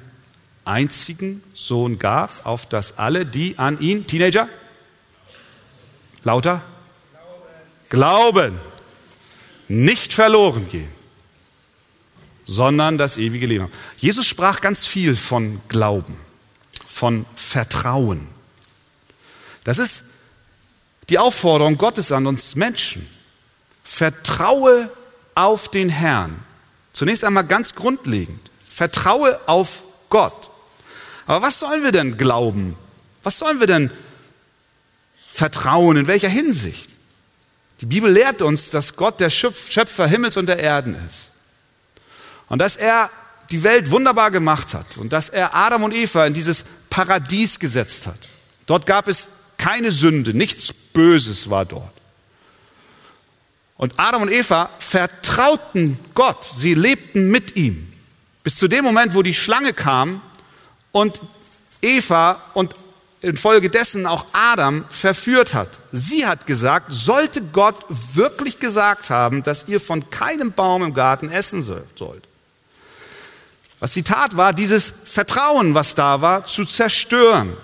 einzigen 0.66 1.44
Sohn 1.54 2.00
gab, 2.00 2.46
auf 2.46 2.66
dass 2.66 2.98
alle, 2.98 3.26
die 3.26 3.58
an 3.60 3.80
ihn, 3.80 4.08
Teenager, 4.08 4.50
lauter, 6.24 6.62
glauben, 7.90 8.60
nicht 9.68 10.14
verloren 10.14 10.68
gehen, 10.68 10.90
sondern 12.46 12.98
das 12.98 13.18
ewige 13.18 13.46
Leben 13.46 13.66
haben. 13.66 13.74
Jesus 13.98 14.26
sprach 14.26 14.62
ganz 14.62 14.86
viel 14.86 15.16
von 15.16 15.62
Glauben, 15.68 16.18
von 16.86 17.26
Vertrauen. 17.36 18.28
Das 19.64 19.78
ist 19.78 20.04
die 21.10 21.20
Aufforderung 21.20 21.78
Gottes 21.78 22.12
an 22.12 22.28
uns 22.28 22.56
Menschen. 22.56 23.08
Vertraue 23.84 24.90
auf 25.36 25.70
den 25.70 25.90
Herrn. 25.90 26.40
Zunächst 26.94 27.24
einmal 27.24 27.46
ganz 27.46 27.76
grundlegend. 27.76 28.52
Vertraue 28.76 29.40
auf 29.48 29.84
Gott. 30.10 30.50
Aber 31.28 31.42
was 31.48 31.60
sollen 31.60 31.82
wir 31.84 31.94
denn 31.94 32.18
glauben? 32.18 32.76
Was 33.24 33.40
sollen 33.40 33.62
wir 33.62 33.68
denn 33.68 33.90
vertrauen? 35.32 35.96
In 35.96 36.08
welcher 36.08 36.28
Hinsicht? 36.28 36.90
Die 37.80 37.86
Bibel 37.86 38.12
lehrt 38.12 38.42
uns, 38.42 38.72
dass 38.72 38.98
Gott 38.98 39.22
der 39.22 39.30
Schöpfer 39.30 40.08
Himmels 40.08 40.36
und 40.36 40.48
der 40.48 40.60
Erden 40.60 40.94
ist. 40.94 41.32
Und 42.50 42.60
dass 42.60 42.76
er 42.76 43.10
die 43.50 43.64
Welt 43.64 43.92
wunderbar 43.92 44.30
gemacht 44.30 44.74
hat 44.74 44.98
und 44.98 45.14
dass 45.14 45.30
er 45.30 45.56
Adam 45.56 45.84
und 45.84 45.94
Eva 45.94 46.26
in 46.26 46.34
dieses 46.34 46.66
Paradies 46.90 47.60
gesetzt 47.60 48.08
hat. 48.08 48.20
Dort 48.66 48.86
gab 48.86 49.08
es 49.08 49.30
keine 49.58 49.90
Sünde, 49.90 50.34
nichts 50.34 50.74
Böses 50.74 51.50
war 51.50 51.64
dort. 51.64 51.94
Und 53.78 53.94
Adam 54.02 54.24
und 54.24 54.32
Eva 54.32 54.70
vertrauten 54.80 55.98
Gott, 56.14 56.46
sie 56.58 56.74
lebten 56.74 57.32
mit 57.32 57.56
ihm. 57.56 57.94
Bis 58.46 58.58
zu 58.58 58.68
dem 58.68 58.86
Moment, 58.86 59.16
wo 59.16 59.24
die 59.24 59.34
Schlange 59.34 59.74
kam 59.74 60.22
und 60.92 61.20
Eva 61.82 62.40
und 62.54 62.76
infolgedessen 63.22 64.06
auch 64.06 64.28
Adam 64.34 64.86
verführt 64.92 65.56
hat. 65.56 65.80
Sie 65.92 66.28
hat 66.28 66.46
gesagt, 66.46 66.94
sollte 66.94 67.42
Gott 67.42 67.84
wirklich 68.14 68.60
gesagt 68.60 69.10
haben, 69.10 69.42
dass 69.42 69.68
ihr 69.68 69.80
von 69.80 70.12
keinem 70.12 70.52
Baum 70.52 70.84
im 70.84 70.94
Garten 70.94 71.32
essen 71.32 71.64
sollt. 71.64 72.28
Was 73.80 73.94
sie 73.94 74.04
tat, 74.04 74.38
war 74.38 74.54
dieses 74.54 74.94
Vertrauen, 75.06 75.74
was 75.74 75.96
da 75.96 76.22
war, 76.22 76.46
zu 76.46 76.66
zerstören. 76.66 77.58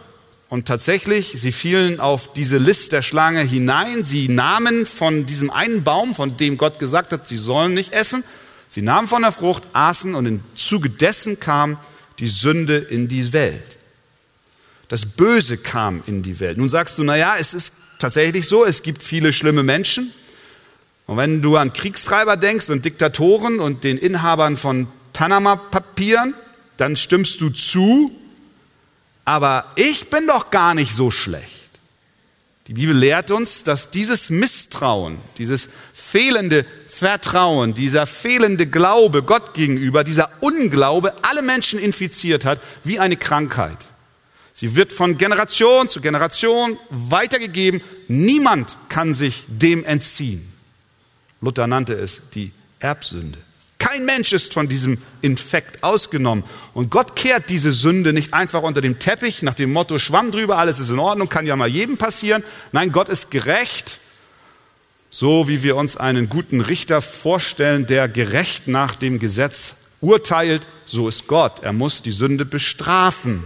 Und 0.50 0.68
tatsächlich, 0.68 1.36
sie 1.38 1.52
fielen 1.52 2.00
auf 2.00 2.34
diese 2.34 2.58
List 2.58 2.92
der 2.92 3.04
Schlange 3.04 3.42
hinein. 3.42 4.04
Sie 4.04 4.30
nahmen 4.30 4.88
von 4.88 5.28
diesem 5.28 5.52
einen 5.52 5.84
Baum, 5.84 6.16
von 6.16 6.38
dem 6.38 6.58
Gott 6.58 6.80
gesagt 6.80 7.12
hat, 7.12 7.28
sie 7.28 7.38
sollen 7.38 7.76
nicht 7.76 7.94
essen. 7.94 8.24
Sie 8.72 8.82
nahmen 8.82 9.10
von 9.10 9.22
der 9.22 9.34
Frucht, 9.34 9.64
aßen 9.74 10.16
und 10.16 10.26
im 10.26 10.42
Zuge 10.56 10.90
dessen 10.90 11.42
kam 11.42 11.78
die 12.20 12.30
Sünde 12.30 12.78
in 12.78 13.10
die 13.10 13.34
Welt. 13.34 13.78
Das 14.88 15.06
Böse 15.06 15.58
kam 15.58 16.02
in 16.08 16.24
die 16.24 16.40
Welt. 16.40 16.58
Nun 16.58 16.70
sagst 16.70 16.98
du, 16.98 17.04
na 17.04 17.18
ja, 17.18 17.36
es 17.38 17.54
ist 17.54 17.74
tatsächlich 18.00 18.48
so, 18.48 18.64
es 18.64 18.82
gibt 18.82 19.04
viele 19.04 19.34
schlimme 19.34 19.64
Menschen. 19.64 20.14
Und 21.06 21.18
wenn 21.18 21.42
du 21.42 21.58
an 21.58 21.74
Kriegstreiber 21.74 22.38
denkst 22.38 22.70
und 22.70 22.86
Diktatoren 22.86 23.60
und 23.60 23.84
den 23.84 23.98
Inhabern 23.98 24.56
von 24.56 24.88
Panama-Papieren, 25.12 26.34
dann 26.78 26.96
stimmst 26.96 27.42
du 27.42 27.50
zu, 27.50 28.16
aber 29.26 29.66
ich 29.76 30.10
bin 30.10 30.28
doch 30.28 30.50
gar 30.50 30.76
nicht 30.76 30.96
so 30.96 31.12
schlecht. 31.12 31.72
Die 32.68 32.74
Bibel 32.74 32.96
lehrt 32.96 33.32
uns, 33.32 33.66
dass 33.66 33.92
dieses 33.92 34.30
Misstrauen, 34.30 35.18
dieses 35.38 35.68
fehlende 35.94 36.66
Vertrauen, 37.02 37.74
dieser 37.74 38.06
fehlende 38.06 38.68
Glaube 38.68 39.24
Gott 39.24 39.56
gegenüber, 39.56 40.04
dieser 40.04 40.30
Unglaube 40.40 41.16
alle 41.24 41.42
Menschen 41.42 41.80
infiziert 41.80 42.46
hat 42.46 42.62
wie 42.84 43.00
eine 43.00 43.18
Krankheit. 43.18 43.88
Sie 44.54 44.76
wird 44.76 44.94
von 44.94 45.18
Generation 45.18 45.90
zu 45.90 46.00
Generation 46.00 46.78
weitergegeben. 46.92 47.82
Niemand 48.08 48.78
kann 48.88 49.16
sich 49.16 49.46
dem 49.48 49.84
entziehen. 49.84 50.54
Luther 51.42 51.66
nannte 51.66 51.94
es 51.94 52.30
die 52.36 52.52
Erbsünde. 52.80 53.40
Kein 53.80 54.06
Mensch 54.06 54.32
ist 54.32 54.54
von 54.54 54.70
diesem 54.70 55.00
Infekt 55.22 55.84
ausgenommen. 55.84 56.44
Und 56.76 56.92
Gott 56.92 57.16
kehrt 57.16 57.50
diese 57.50 57.72
Sünde 57.72 58.14
nicht 58.14 58.36
einfach 58.36 58.62
unter 58.62 58.82
dem 58.82 59.00
Teppich 59.00 59.42
nach 59.42 59.56
dem 59.56 59.74
Motto 59.74 59.98
Schwamm 59.98 60.30
drüber, 60.30 60.60
alles 60.60 60.78
ist 60.78 60.92
in 60.92 61.00
Ordnung, 61.00 61.30
kann 61.30 61.48
ja 61.48 61.56
mal 61.56 61.68
jedem 61.68 61.98
passieren. 61.98 62.44
Nein, 62.72 62.92
Gott 62.92 63.10
ist 63.10 63.32
gerecht, 63.32 64.01
so 65.14 65.50
wie 65.50 65.62
wir 65.62 65.76
uns 65.76 65.98
einen 65.98 66.30
guten 66.30 66.62
Richter 66.62 67.02
vorstellen, 67.02 67.86
der 67.86 68.08
gerecht 68.08 68.70
nach 68.70 68.96
dem 68.96 69.20
Gesetz 69.20 69.76
urteilt, 70.00 70.66
so 70.86 71.10
ist 71.10 71.28
Gott. 71.28 71.62
Er 71.62 71.74
muss 71.74 72.02
die 72.02 72.12
Sünde 72.12 72.46
bestrafen. 72.46 73.44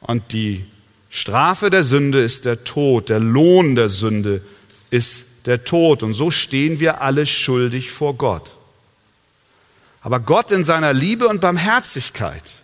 Und 0.00 0.32
die 0.32 0.64
Strafe 1.10 1.68
der 1.68 1.84
Sünde 1.84 2.22
ist 2.22 2.46
der 2.46 2.64
Tod, 2.64 3.10
der 3.10 3.20
Lohn 3.20 3.74
der 3.76 3.90
Sünde 3.90 4.40
ist 4.88 5.46
der 5.46 5.64
Tod. 5.64 6.02
Und 6.02 6.14
so 6.14 6.30
stehen 6.30 6.80
wir 6.80 7.02
alle 7.02 7.26
schuldig 7.26 7.90
vor 7.90 8.14
Gott. 8.14 8.52
Aber 10.00 10.20
Gott 10.20 10.52
in 10.52 10.64
seiner 10.64 10.94
Liebe 10.94 11.28
und 11.28 11.42
Barmherzigkeit 11.42 12.54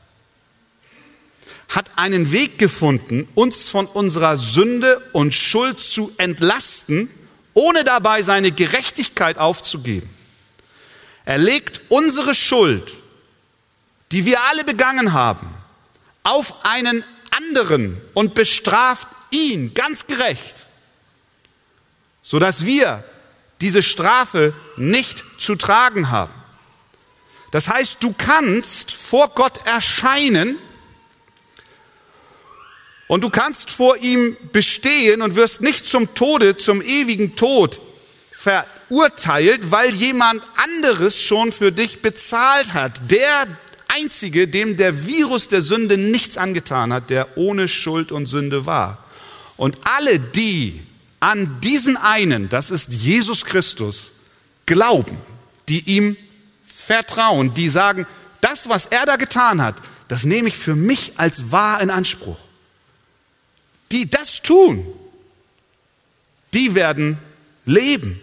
hat 1.69 1.91
einen 1.97 2.33
Weg 2.33 2.59
gefunden, 2.59 3.29
uns 3.35 3.69
von 3.69 3.85
unserer 3.85 4.39
Sünde 4.39 4.99
und 5.13 5.35
Schuld 5.35 5.79
zu 5.79 6.11
entlasten, 6.17 7.11
ohne 7.57 7.85
dabei 7.85 8.23
seine 8.23 8.53
Gerechtigkeit 8.53 9.39
aufzugeben. 9.39 10.11
Er 11.25 11.39
legt 11.39 11.81
unsere 11.89 12.35
Schuld, 12.35 12.93
die 14.13 14.27
wir 14.27 14.43
alle 14.43 14.63
begangen 14.63 15.15
haben, 15.15 15.49
auf 16.23 16.67
einen 16.67 17.03
anderen 17.31 17.99
und 18.13 18.35
bestraft 18.35 19.09
ihn 19.31 19.73
ganz 19.73 20.07
gerecht, 20.07 20.67
sodass 22.23 22.67
wir 22.67 23.03
diese 23.63 23.83
Strafe 23.83 24.53
nicht 24.77 25.25
zu 25.39 25.55
tragen 25.55 26.11
haben. 26.11 26.35
Das 27.53 27.69
heißt, 27.69 28.03
du 28.03 28.13
kannst 28.13 28.93
vor 28.93 29.31
Gott 29.31 29.67
erscheinen 29.67 30.59
und 33.09 33.23
du 33.23 33.31
kannst 33.31 33.71
vor 33.71 33.97
ihm 33.99 34.37
bestehen 34.53 35.23
und 35.23 35.37
wirst 35.37 35.61
nicht 35.61 35.87
zum 35.87 36.15
Tode, 36.15 36.57
zum 36.57 36.83
ewigen 36.83 37.37
Tod 37.37 37.81
verurteilt, 38.33 39.71
weil 39.71 39.91
jemand 39.91 40.43
anderes 40.57 41.21
schon 41.21 41.53
für 41.53 41.71
dich 41.71 42.03
bezahlt 42.03 42.75
hat. 42.75 43.11
Der 43.11 43.47
Einzige, 43.89 44.49
dem 44.49 44.77
der 44.77 45.07
Virus 45.07 45.49
der 45.49 45.63
Sünde 45.63 45.97
nichts 45.97 46.37
angetan 46.37 46.93
hat, 46.93 47.11
der 47.11 47.37
ohne 47.37 47.69
Schuld 47.69 48.11
und 48.11 48.27
Sünde 48.27 48.67
war. 48.67 48.99
Und 49.57 49.79
alle, 49.85 50.19
die 50.19 50.81
an 51.21 51.61
diesen 51.61 51.97
einen, 51.97 52.49
das 52.49 52.71
ist 52.71 52.93
Jesus 52.93 53.45
Christus, 53.45 54.13
glauben, 54.67 55.17
die 55.69 55.81
ihm 55.97 56.17
vertrauen, 56.67 57.55
die 57.55 57.69
sagen, 57.69 58.07
das, 58.41 58.69
was 58.69 58.87
er 58.87 59.07
da 59.07 59.17
getan 59.17 59.63
hat, 59.63 59.77
das 60.09 60.25
nehme 60.25 60.49
ich 60.49 60.57
für 60.57 60.77
mich 60.77 61.15
als 61.17 61.51
wahr 61.51 61.81
in 61.81 61.91
Anspruch. 61.91 62.39
Die 63.93 64.09
das 64.11 64.43
tun, 64.43 64.85
die 66.53 66.75
werden 66.75 67.19
leben 67.65 68.21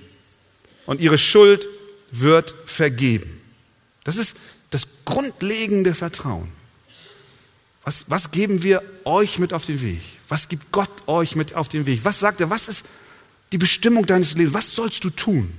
und 0.85 0.99
ihre 0.99 1.17
Schuld 1.17 1.67
wird 2.11 2.53
vergeben. 2.65 3.41
Das 4.03 4.17
ist 4.17 4.35
das 4.69 4.87
grundlegende 5.05 5.93
Vertrauen. 5.93 6.49
Was, 7.83 8.05
was 8.09 8.31
geben 8.31 8.63
wir 8.63 8.81
euch 9.03 9.39
mit 9.39 9.53
auf 9.53 9.65
den 9.65 9.81
Weg? 9.81 10.01
Was 10.29 10.47
gibt 10.47 10.71
Gott 10.71 10.89
euch 11.07 11.35
mit 11.35 11.53
auf 11.53 11.69
den 11.69 11.85
Weg? 11.85 12.01
Was 12.03 12.19
sagt 12.19 12.41
er? 12.41 12.49
Was 12.49 12.67
ist 12.67 12.85
die 13.51 13.57
Bestimmung 13.57 14.05
deines 14.05 14.35
Lebens? 14.35 14.53
Was 14.53 14.73
sollst 14.73 15.03
du 15.03 15.09
tun? 15.09 15.53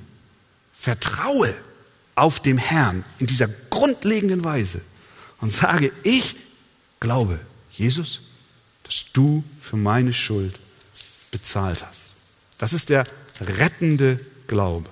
Vertraue 0.73 1.55
auf 2.15 2.41
dem 2.41 2.59
Herrn 2.59 3.05
in 3.19 3.27
dieser 3.27 3.49
grundlegenden 3.71 4.45
Weise 4.45 4.81
und 5.41 5.51
sage, 5.51 5.93
ich 6.03 6.37
glaube, 7.01 7.39
Jesus, 7.71 8.23
dass 8.85 9.07
du 9.13 9.43
für 9.61 9.77
meine 9.77 10.13
Schuld 10.13 10.59
bezahlt 11.31 11.85
hast. 11.85 12.13
Das 12.59 12.73
ist 12.73 12.89
der 12.91 13.07
rettende 13.41 14.21
Glaube. 14.47 14.89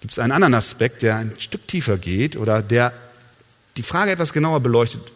Gibt 0.00 0.12
es 0.12 0.18
einen 0.18 0.32
anderen 0.32 0.54
Aspekt, 0.54 1.02
der 1.02 1.16
ein 1.16 1.38
Stück 1.38 1.68
tiefer 1.68 1.98
geht 1.98 2.36
oder 2.36 2.62
der 2.62 2.92
die 3.76 3.82
Frage 3.82 4.10
etwas 4.10 4.32
genauer 4.32 4.60
beleuchtet 4.60 5.12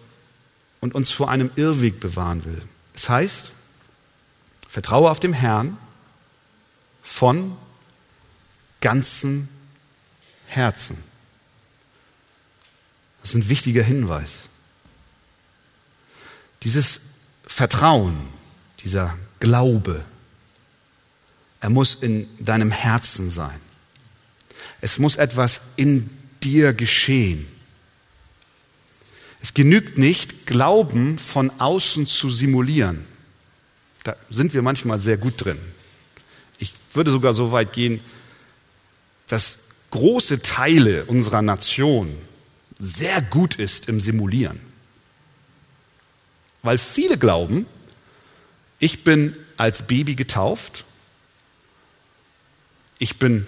und 0.81 0.95
uns 0.95 1.11
vor 1.11 1.31
einem 1.31 1.51
Irrweg 1.57 2.01
bewahren 2.01 2.45
will. 2.45 2.63
Es 2.95 3.09
heißt, 3.09 3.53
vertraue 4.69 5.11
auf 5.11 5.21
dem 5.21 5.33
Herrn 5.33 5.77
von 7.03 7.57
ganzem 8.81 9.49
Herzen. 10.47 10.97
Das 13.21 13.31
ist 13.31 13.37
ein 13.37 13.49
wichtiger 13.49 13.83
Hinweis. 13.83 14.45
Dieses 16.63 17.01
Vertrauen, 17.47 18.17
dieser 18.83 19.17
Glaube, 19.41 20.05
er 21.61 21.71
muss 21.71 21.95
in 21.95 22.29
deinem 22.39 22.71
Herzen 22.71 23.29
sein. 23.29 23.61
Es 24.81 24.99
muss 24.99 25.17
etwas 25.17 25.61
in 25.77 26.11
dir 26.43 26.75
geschehen. 26.75 27.47
Es 29.41 29.55
genügt 29.55 29.99
nicht, 29.99 30.47
Glauben 30.47 31.19
von 31.19 31.51
außen 31.59 32.07
zu 32.07 32.31
simulieren. 32.31 33.07
Da 34.05 34.17
sind 34.31 34.55
wir 34.55 34.63
manchmal 34.63 34.99
sehr 34.99 35.17
gut 35.17 35.45
drin. 35.45 35.59
Ich 36.59 36.73
würde 36.95 37.11
sogar 37.11 37.35
so 37.35 37.53
weit 37.53 37.73
gehen, 37.73 38.01
dass 39.29 39.59
große 39.91 40.43
Teile 40.43 41.05
unserer 41.07 41.43
Nation 41.43 42.13
sehr 42.79 43.23
gut 43.23 43.57
ist 43.57 43.89
im 43.89 44.01
Simulieren. 44.01 44.61
Weil 46.67 46.79
viele 46.79 47.17
glauben, 47.17 47.65
ich 48.81 49.05
bin 49.05 49.37
als 49.57 49.87
Baby 49.87 50.17
getauft, 50.17 50.85
ich 52.99 53.21
bin 53.21 53.47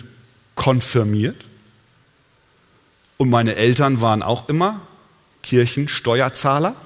konfirmiert 0.55 1.45
und 3.17 3.29
meine 3.29 3.57
Eltern 3.57 4.01
waren 4.01 4.23
auch 4.23 4.49
immer 4.49 4.87
Kirchensteuerzahler 5.43 6.77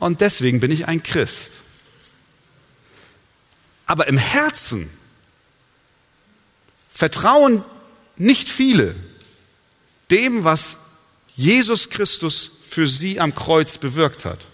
und 0.00 0.20
deswegen 0.20 0.58
bin 0.58 0.72
ich 0.72 0.88
ein 0.88 1.04
Christ. 1.04 1.52
Aber 3.86 4.08
im 4.08 4.18
Herzen 4.18 4.90
vertrauen 6.90 7.62
nicht 8.16 8.48
viele 8.48 8.96
dem, 10.10 10.42
was 10.42 10.78
Jesus 11.36 11.90
Christus 11.90 12.50
für 12.68 12.88
sie 12.88 13.20
am 13.20 13.36
Kreuz 13.36 13.78
bewirkt 13.78 14.24
hat. 14.24 14.44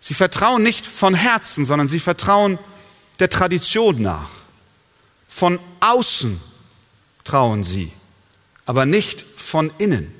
Sie 0.00 0.14
vertrauen 0.14 0.62
nicht 0.62 0.86
von 0.86 1.14
Herzen, 1.14 1.66
sondern 1.66 1.86
sie 1.86 2.00
vertrauen 2.00 2.58
der 3.18 3.28
Tradition 3.28 4.00
nach. 4.00 4.30
Von 5.28 5.60
außen 5.80 6.40
trauen 7.24 7.62
sie, 7.62 7.92
aber 8.64 8.86
nicht 8.86 9.24
von 9.36 9.70
innen. 9.78 10.12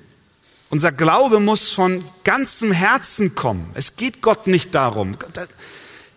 Unser 0.68 0.92
Glaube 0.92 1.40
muss 1.40 1.70
von 1.70 2.04
ganzem 2.22 2.70
Herzen 2.70 3.34
kommen. 3.34 3.70
Es 3.74 3.96
geht 3.96 4.22
Gott 4.22 4.46
nicht 4.46 4.74
darum. 4.74 5.16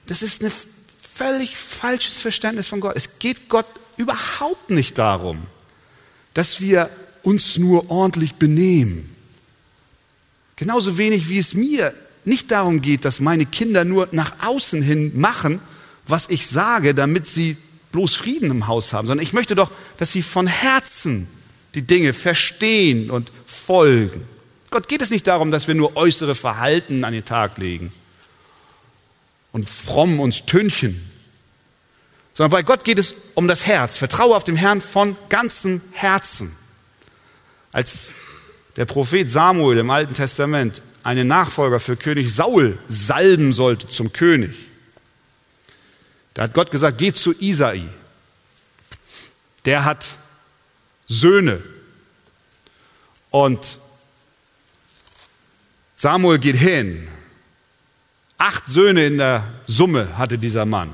Das 0.06 0.21
ist 0.21 0.43
ein 0.43 0.52
völlig 1.02 1.58
falsches 1.58 2.19
Verständnis 2.19 2.67
von 2.67 2.80
Gott. 2.80 2.95
Es 2.95 3.17
geht 3.17 3.49
Gott 3.49 3.65
überhaupt 3.97 4.69
nicht 4.69 4.97
darum, 4.97 5.47
dass 6.34 6.62
wir 6.62 6.89
uns 7.23 7.58
nur 7.58 7.89
ordentlich 7.89 8.36
benehmen. 8.36 9.15
Genauso 10.56 10.97
wenig 10.97 11.30
wie 11.30 11.39
es 11.39 11.54
mir 11.54 11.93
nicht 12.26 12.52
darum 12.52 12.82
geht, 12.82 13.06
dass 13.06 13.20
meine 13.20 13.46
Kinder 13.46 13.86
nur 13.86 14.08
nach 14.12 14.34
außen 14.46 14.82
hin 14.82 15.12
machen, 15.16 15.60
was 16.08 16.30
ich 16.30 16.48
sage, 16.48 16.94
damit 16.94 17.28
sie 17.28 17.58
bloß 17.92 18.16
Frieden 18.16 18.52
im 18.52 18.68
Haus 18.68 18.94
haben, 18.94 19.08
sondern 19.08 19.24
ich 19.24 19.34
möchte 19.34 19.56
doch, 19.56 19.72
dass 19.98 20.12
sie 20.12 20.24
von 20.24 20.48
Herzen 20.48 21.28
die 21.76 21.84
Dinge 21.84 22.14
verstehen 22.14 23.10
und 23.10 23.32
folgen. 23.46 24.24
Gott 24.70 24.88
geht 24.88 25.02
es 25.02 25.12
nicht 25.12 25.28
darum, 25.28 25.52
dass 25.52 25.68
wir 25.68 25.76
nur 25.76 25.96
äußere 25.96 26.36
Verhalten 26.36 27.04
an 27.04 27.14
den 27.14 27.26
Tag 27.26 27.58
legen 27.58 27.94
und 29.52 29.70
fromm 29.70 30.20
uns 30.20 30.46
tünchen, 30.46 31.10
sondern 32.34 32.52
bei 32.52 32.64
Gott 32.64 32.84
geht 32.84 32.98
es 32.98 33.14
um 33.36 33.48
das 33.48 33.68
Herz. 33.68 33.98
Vertraue 33.98 34.36
auf 34.36 34.44
den 34.44 34.56
Herrn 34.56 34.82
von 34.82 35.16
ganzem 35.30 35.82
Herzen. 35.92 36.56
Als 37.72 38.14
der 38.76 38.86
Prophet 38.86 39.30
Samuel 39.30 39.78
im 39.78 39.90
Alten 39.92 40.16
Testament 40.16 40.82
einen 41.04 41.28
Nachfolger 41.28 41.80
für 41.80 41.96
König 41.96 42.34
Saul 42.34 42.78
salben 42.88 43.54
sollte 43.54 43.88
zum 43.88 44.13
König, 44.13 44.56
da 46.34 46.44
hat 46.44 46.54
Gott 46.54 46.72
gesagt, 46.72 46.98
geh 46.98 47.13
zu 47.13 47.34
Isai. 47.39 47.84
Der 49.66 49.86
hat 49.86 50.08
Söhne. 51.06 51.62
Und 53.30 53.78
Samuel 55.96 56.39
geht 56.39 56.56
hin. 56.56 57.08
Acht 58.38 58.63
Söhne 58.68 59.06
in 59.06 59.20
der 59.20 59.44
Summe 59.68 60.18
hatte 60.18 60.38
dieser 60.38 60.66
Mann. 60.66 60.94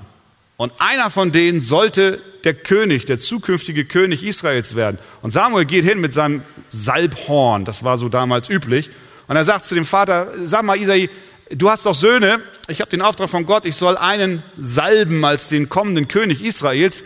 Und 0.58 0.74
einer 0.80 1.10
von 1.10 1.32
denen 1.32 1.62
sollte 1.62 2.20
der 2.44 2.54
König, 2.54 3.06
der 3.06 3.18
zukünftige 3.18 3.86
König 3.86 4.24
Israels 4.24 4.76
werden. 4.76 5.00
Und 5.22 5.32
Samuel 5.32 5.66
geht 5.66 5.86
hin 5.86 6.02
mit 6.02 6.14
seinem 6.14 6.44
Salbhorn, 6.68 7.66
das 7.66 7.84
war 7.84 7.98
so 7.98 8.10
damals 8.10 8.50
üblich. 8.50 8.90
Und 9.30 9.36
er 9.36 9.44
sagt 9.44 9.66
zu 9.66 9.76
dem 9.76 9.86
Vater, 9.86 10.34
sag 10.44 10.64
mal 10.64 10.76
Isai, 10.76 11.08
du 11.52 11.70
hast 11.70 11.86
doch 11.86 11.94
Söhne, 11.94 12.42
ich 12.68 12.82
habe 12.82 12.90
den 12.90 13.04
Auftrag 13.04 13.30
von 13.30 13.46
Gott, 13.46 13.68
ich 13.68 13.76
soll 13.76 13.96
einen 13.96 14.42
salben 14.58 15.24
als 15.24 15.50
den 15.50 15.70
kommenden 15.70 16.08
König 16.08 16.44
Israels. 16.44 17.04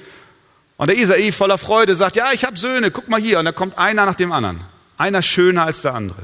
Und 0.78 0.88
der 0.90 0.98
Isai 0.98 1.34
voller 1.34 1.58
Freude 1.58 1.98
sagt, 1.98 2.16
ja, 2.16 2.32
ich 2.32 2.46
habe 2.46 2.58
Söhne, 2.58 2.92
guck 2.92 3.10
mal 3.10 3.20
hier. 3.20 3.40
Und 3.40 3.46
da 3.46 3.52
kommt 3.52 3.78
einer 3.78 4.06
nach 4.06 4.16
dem 4.16 4.32
anderen. 4.32 4.62
Einer 4.96 5.22
schöner 5.22 5.66
als 5.66 5.82
der 5.82 5.96
andere. 5.96 6.24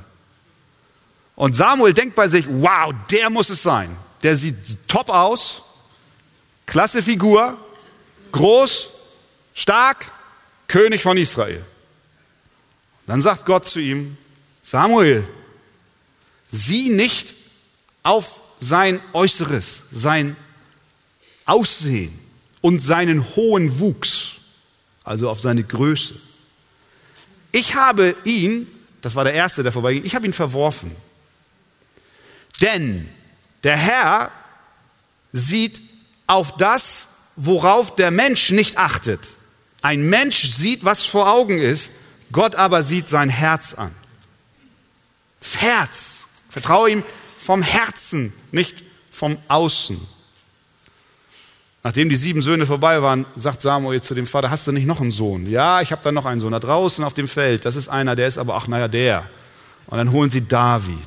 Und 1.36 1.58
Samuel 1.58 1.94
denkt 1.94 2.16
bei 2.16 2.30
sich, 2.30 2.46
wow, 2.48 2.94
der 3.12 3.30
muss 3.30 3.50
es 3.50 3.62
sein. 3.62 3.94
Der 4.24 4.38
sieht 4.38 4.56
top 4.88 5.10
aus, 5.10 5.64
klasse 6.66 7.04
Figur, 7.04 7.58
groß, 8.32 8.88
stark, 9.54 10.10
König 10.70 11.04
von 11.04 11.18
Israel. 11.18 11.62
Dann 13.06 13.22
sagt 13.22 13.46
Gott 13.46 13.66
zu 13.66 13.82
ihm, 13.82 14.16
Samuel, 14.64 15.28
sieh 16.52 16.90
nicht 16.90 17.36
auf 18.04 18.42
sein 18.60 19.00
Äußeres, 19.14 19.86
sein 19.92 20.36
Aussehen 21.46 22.18
und 22.62 22.80
seinen 22.80 23.36
hohen 23.36 23.80
Wuchs, 23.80 24.36
also 25.04 25.30
auf 25.30 25.40
seine 25.40 25.64
Größe. 25.64 26.16
Ich 27.52 27.76
habe 27.76 28.16
ihn, 28.26 28.68
das 29.02 29.16
war 29.16 29.24
der 29.24 29.34
Erste, 29.34 29.64
der 29.64 29.72
vorbeiging, 29.72 30.06
ich 30.06 30.16
habe 30.16 30.26
ihn 30.26 30.34
verworfen. 30.34 30.96
Denn 32.62 33.10
der 33.64 33.78
Herr 33.78 34.32
sieht 35.32 35.82
auf 36.28 36.58
das, 36.58 37.08
worauf 37.36 37.96
der 37.96 38.12
Mensch 38.12 38.52
nicht 38.52 38.78
achtet. 38.78 39.22
Ein 39.82 40.10
Mensch 40.10 40.52
sieht, 40.52 40.84
was 40.84 41.06
vor 41.06 41.32
Augen 41.32 41.60
ist, 41.60 41.94
Gott 42.32 42.56
aber 42.56 42.84
sieht 42.84 43.10
sein 43.10 43.30
Herz 43.30 43.74
an. 43.74 43.96
Das 45.40 45.58
Herz. 45.58 46.19
Vertraue 46.50 46.90
ihm 46.90 47.04
vom 47.38 47.62
Herzen, 47.62 48.34
nicht 48.52 48.84
vom 49.12 49.38
Außen. 49.48 50.00
Nachdem 51.84 52.10
die 52.10 52.18
sieben 52.18 52.42
Söhne 52.42 52.66
vorbei 52.66 53.02
waren, 53.02 53.26
sagt 53.36 53.62
Samuel 53.62 54.02
zu 54.02 54.14
dem 54.14 54.28
Vater, 54.28 54.52
hast 54.52 54.68
du 54.68 54.72
nicht 54.72 54.86
noch 54.86 55.00
einen 55.00 55.12
Sohn? 55.12 55.46
Ja, 55.46 55.80
ich 55.80 55.92
habe 55.92 56.02
da 56.04 56.12
noch 56.12 56.26
einen 56.26 56.42
Sohn, 56.42 56.52
da 56.52 56.60
draußen 56.60 57.04
auf 57.06 57.14
dem 57.14 57.28
Feld. 57.28 57.64
Das 57.64 57.76
ist 57.76 57.88
einer, 57.88 58.16
der 58.16 58.28
ist 58.28 58.38
aber, 58.38 58.56
ach 58.56 58.68
naja, 58.68 58.88
der. 58.88 59.30
Und 59.88 59.98
dann 59.98 60.12
holen 60.12 60.30
sie 60.30 60.46
David. 60.46 60.98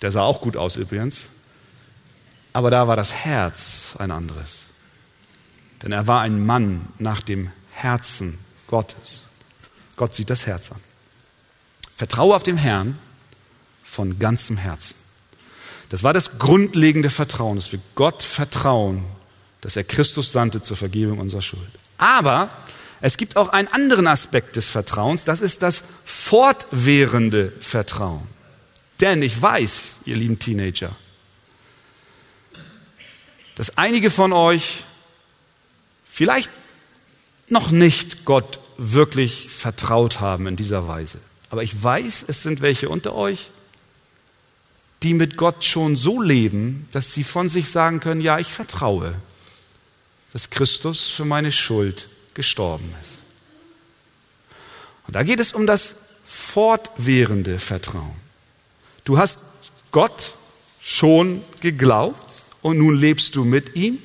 Der 0.00 0.10
sah 0.10 0.22
auch 0.22 0.40
gut 0.40 0.56
aus 0.56 0.76
übrigens. 0.76 1.26
Aber 2.52 2.70
da 2.70 2.88
war 2.88 2.96
das 2.96 3.12
Herz 3.12 3.94
ein 3.98 4.10
anderes. 4.10 4.64
Denn 5.82 5.92
er 5.92 6.06
war 6.06 6.22
ein 6.22 6.44
Mann 6.44 6.88
nach 6.98 7.20
dem 7.20 7.50
Herzen 7.70 8.38
Gottes. 8.66 9.20
Gott 9.96 10.14
sieht 10.14 10.30
das 10.30 10.46
Herz 10.46 10.72
an. 10.72 10.80
Vertraue 11.96 12.34
auf 12.34 12.42
den 12.42 12.56
Herrn 12.56 12.98
von 13.90 14.20
ganzem 14.20 14.56
Herzen. 14.56 14.94
Das 15.88 16.04
war 16.04 16.12
das 16.12 16.38
grundlegende 16.38 17.10
Vertrauen, 17.10 17.56
dass 17.56 17.72
wir 17.72 17.80
Gott 17.96 18.22
vertrauen, 18.22 19.04
dass 19.60 19.74
er 19.74 19.82
Christus 19.82 20.30
sandte 20.30 20.62
zur 20.62 20.76
Vergebung 20.76 21.18
unserer 21.18 21.42
Schuld. 21.42 21.70
Aber 21.98 22.50
es 23.00 23.16
gibt 23.16 23.36
auch 23.36 23.48
einen 23.48 23.66
anderen 23.68 24.06
Aspekt 24.06 24.54
des 24.54 24.68
Vertrauens, 24.68 25.24
das 25.24 25.40
ist 25.40 25.62
das 25.62 25.82
fortwährende 26.04 27.52
Vertrauen. 27.60 28.22
Denn 29.00 29.22
ich 29.22 29.40
weiß, 29.40 29.96
ihr 30.04 30.16
lieben 30.16 30.38
Teenager, 30.38 30.94
dass 33.56 33.76
einige 33.76 34.10
von 34.10 34.32
euch 34.32 34.84
vielleicht 36.08 36.50
noch 37.48 37.70
nicht 37.72 38.24
Gott 38.24 38.60
wirklich 38.76 39.50
vertraut 39.50 40.20
haben 40.20 40.46
in 40.46 40.54
dieser 40.54 40.86
Weise. 40.86 41.20
Aber 41.50 41.64
ich 41.64 41.82
weiß, 41.82 42.26
es 42.28 42.42
sind 42.42 42.60
welche 42.60 42.88
unter 42.88 43.14
euch, 43.14 43.50
die 45.02 45.14
mit 45.14 45.36
Gott 45.36 45.64
schon 45.64 45.96
so 45.96 46.20
leben, 46.20 46.88
dass 46.92 47.12
sie 47.12 47.24
von 47.24 47.48
sich 47.48 47.70
sagen 47.70 48.00
können, 48.00 48.20
ja, 48.20 48.38
ich 48.38 48.52
vertraue, 48.52 49.14
dass 50.32 50.50
Christus 50.50 51.08
für 51.08 51.24
meine 51.24 51.52
Schuld 51.52 52.08
gestorben 52.34 52.92
ist. 53.02 53.18
Und 55.06 55.16
da 55.16 55.22
geht 55.22 55.40
es 55.40 55.52
um 55.52 55.66
das 55.66 55.94
fortwährende 56.26 57.58
Vertrauen. 57.58 58.14
Du 59.04 59.18
hast 59.18 59.40
Gott 59.90 60.34
schon 60.80 61.42
geglaubt 61.60 62.44
und 62.62 62.78
nun 62.78 62.96
lebst 62.96 63.34
du 63.34 63.44
mit 63.44 63.74
ihm. 63.76 63.98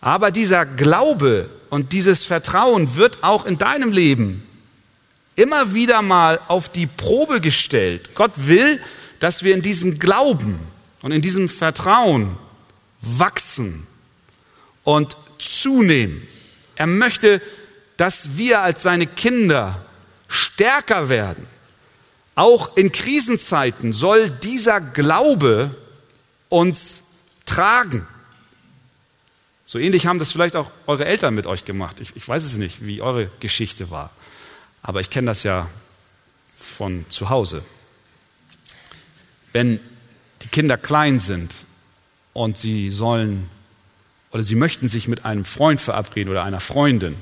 Aber 0.00 0.30
dieser 0.30 0.66
Glaube 0.66 1.50
und 1.70 1.92
dieses 1.92 2.24
Vertrauen 2.24 2.96
wird 2.96 3.24
auch 3.24 3.44
in 3.44 3.58
deinem 3.58 3.90
Leben 3.90 4.46
immer 5.34 5.74
wieder 5.74 6.02
mal 6.02 6.40
auf 6.48 6.68
die 6.68 6.86
Probe 6.86 7.40
gestellt. 7.40 8.14
Gott 8.14 8.32
will, 8.36 8.80
dass 9.20 9.42
wir 9.42 9.54
in 9.54 9.62
diesem 9.62 9.98
Glauben 9.98 10.58
und 11.02 11.12
in 11.12 11.22
diesem 11.22 11.48
Vertrauen 11.48 12.36
wachsen 13.00 13.86
und 14.84 15.16
zunehmen. 15.38 16.26
Er 16.76 16.86
möchte, 16.86 17.40
dass 17.96 18.36
wir 18.36 18.60
als 18.60 18.82
seine 18.82 19.06
Kinder 19.06 19.84
stärker 20.28 21.08
werden. 21.08 21.46
Auch 22.34 22.76
in 22.76 22.92
Krisenzeiten 22.92 23.92
soll 23.92 24.28
dieser 24.28 24.80
Glaube 24.80 25.74
uns 26.48 27.02
tragen. 27.46 28.06
So 29.64 29.78
ähnlich 29.78 30.06
haben 30.06 30.18
das 30.18 30.32
vielleicht 30.32 30.54
auch 30.54 30.70
eure 30.86 31.06
Eltern 31.06 31.34
mit 31.34 31.46
euch 31.46 31.64
gemacht. 31.64 32.00
Ich, 32.00 32.14
ich 32.14 32.28
weiß 32.28 32.44
es 32.44 32.56
nicht, 32.56 32.86
wie 32.86 33.00
eure 33.00 33.30
Geschichte 33.40 33.90
war. 33.90 34.10
Aber 34.82 35.00
ich 35.00 35.10
kenne 35.10 35.26
das 35.26 35.42
ja 35.42 35.68
von 36.56 37.06
zu 37.08 37.30
Hause. 37.30 37.64
Wenn 39.56 39.80
die 40.42 40.48
Kinder 40.48 40.76
klein 40.76 41.18
sind 41.18 41.54
und 42.34 42.58
sie 42.58 42.90
sollen 42.90 43.48
oder 44.30 44.42
sie 44.42 44.54
möchten 44.54 44.86
sich 44.86 45.08
mit 45.08 45.24
einem 45.24 45.46
Freund 45.46 45.80
verabreden 45.80 46.30
oder 46.30 46.44
einer 46.44 46.60
Freundin, 46.60 47.16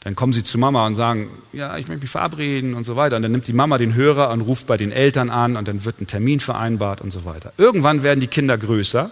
dann 0.00 0.16
kommen 0.16 0.32
sie 0.32 0.42
zu 0.42 0.56
Mama 0.56 0.86
und 0.86 0.94
sagen, 0.94 1.28
ja, 1.52 1.76
ich 1.76 1.88
möchte 1.88 2.04
mich 2.04 2.10
verabreden 2.10 2.72
und 2.72 2.86
so 2.86 2.96
weiter. 2.96 3.16
Und 3.16 3.22
dann 3.22 3.32
nimmt 3.32 3.46
die 3.46 3.52
Mama 3.52 3.76
den 3.76 3.94
Hörer 3.94 4.30
und 4.30 4.40
ruft 4.40 4.66
bei 4.66 4.78
den 4.78 4.92
Eltern 4.92 5.28
an 5.28 5.58
und 5.58 5.68
dann 5.68 5.84
wird 5.84 6.00
ein 6.00 6.06
Termin 6.06 6.40
vereinbart 6.40 7.02
und 7.02 7.10
so 7.10 7.26
weiter. 7.26 7.52
Irgendwann 7.58 8.02
werden 8.02 8.20
die 8.20 8.26
Kinder 8.26 8.56
größer 8.56 9.04
und 9.04 9.10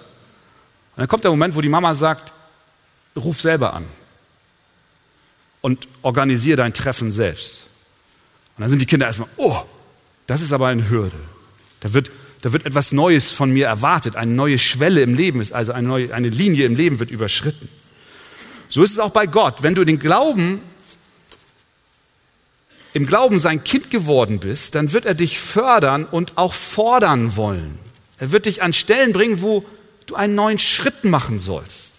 dann 0.97 1.09
kommt 1.09 1.25
der 1.25 1.31
Moment, 1.31 1.55
wo 1.57 1.61
die 1.61 1.69
Mama 1.69 1.95
sagt, 1.95 2.33
ruf 3.17 3.39
selber 3.39 3.75
an 3.75 3.85
und 5.61 5.87
organisiere 6.01 6.57
dein 6.57 6.73
Treffen 6.73 7.11
selbst. 7.11 7.65
Und 8.57 8.63
dann 8.63 8.71
sind 8.71 8.79
die 8.79 8.87
Kinder 8.87 9.05
erstmal, 9.05 9.29
oh, 9.37 9.61
das 10.27 10.41
ist 10.41 10.55
aber 10.55 10.69
eine 10.69 10.89
Hürde. 10.89 11.19
Da 11.83 11.93
wird, 11.93 12.11
da 12.43 12.53
wird 12.53 12.65
etwas 12.65 12.93
Neues 12.93 13.33
von 13.33 13.51
mir 13.51 13.67
erwartet, 13.67 14.15
eine 14.17 14.31
neue 14.31 14.59
Schwelle 14.59 15.03
im 15.03 15.15
Leben 15.15 15.41
ist, 15.41 15.53
also 15.53 15.73
eine, 15.73 15.87
neue, 15.87 16.15
eine 16.15 16.29
Linie 16.29 16.65
im 16.65 16.77
Leben 16.77 17.01
wird 17.01 17.11
überschritten. 17.11 17.69
So 18.69 18.83
ist 18.83 18.93
es 18.93 18.99
auch 19.01 19.11
bei 19.11 19.27
Gott. 19.27 19.63
Wenn 19.63 19.75
du 19.75 19.85
den 19.85 19.99
Glauben 19.99 20.61
im 22.95 23.07
Glauben 23.07 23.39
sein 23.39 23.65
Kind 23.65 23.91
geworden 23.91 24.39
bist, 24.39 24.75
dann 24.75 24.93
wird 24.93 25.07
er 25.07 25.15
dich 25.15 25.41
fördern 25.41 26.05
und 26.05 26.39
auch 26.39 26.55
fordern 26.55 27.37
wollen. 27.37 27.79
Er 28.19 28.31
wird 28.31 28.47
dich 28.47 28.63
an 28.63 28.73
Stellen 28.73 29.13
bringen, 29.13 29.43
wo 29.43 29.65
du 30.07 30.15
einen 30.15 30.35
neuen 30.35 30.59
Schritt 30.59 31.05
machen 31.05 31.39
sollst. 31.39 31.95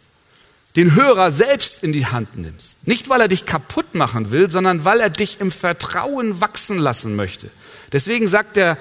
Den 0.75 0.95
Hörer 0.95 1.29
selbst 1.29 1.83
in 1.83 1.91
die 1.91 2.07
Hand 2.07 2.37
nimmst. 2.37 2.87
Nicht, 2.87 3.09
weil 3.09 3.21
er 3.21 3.27
dich 3.27 3.45
kaputt 3.45 3.93
machen 3.95 4.31
will, 4.31 4.49
sondern 4.49 4.85
weil 4.85 4.99
er 4.99 5.09
dich 5.09 5.41
im 5.41 5.51
Vertrauen 5.51 6.41
wachsen 6.41 6.77
lassen 6.77 7.15
möchte. 7.15 7.49
Deswegen 7.91 8.27
sagt 8.27 8.55
der 8.55 8.77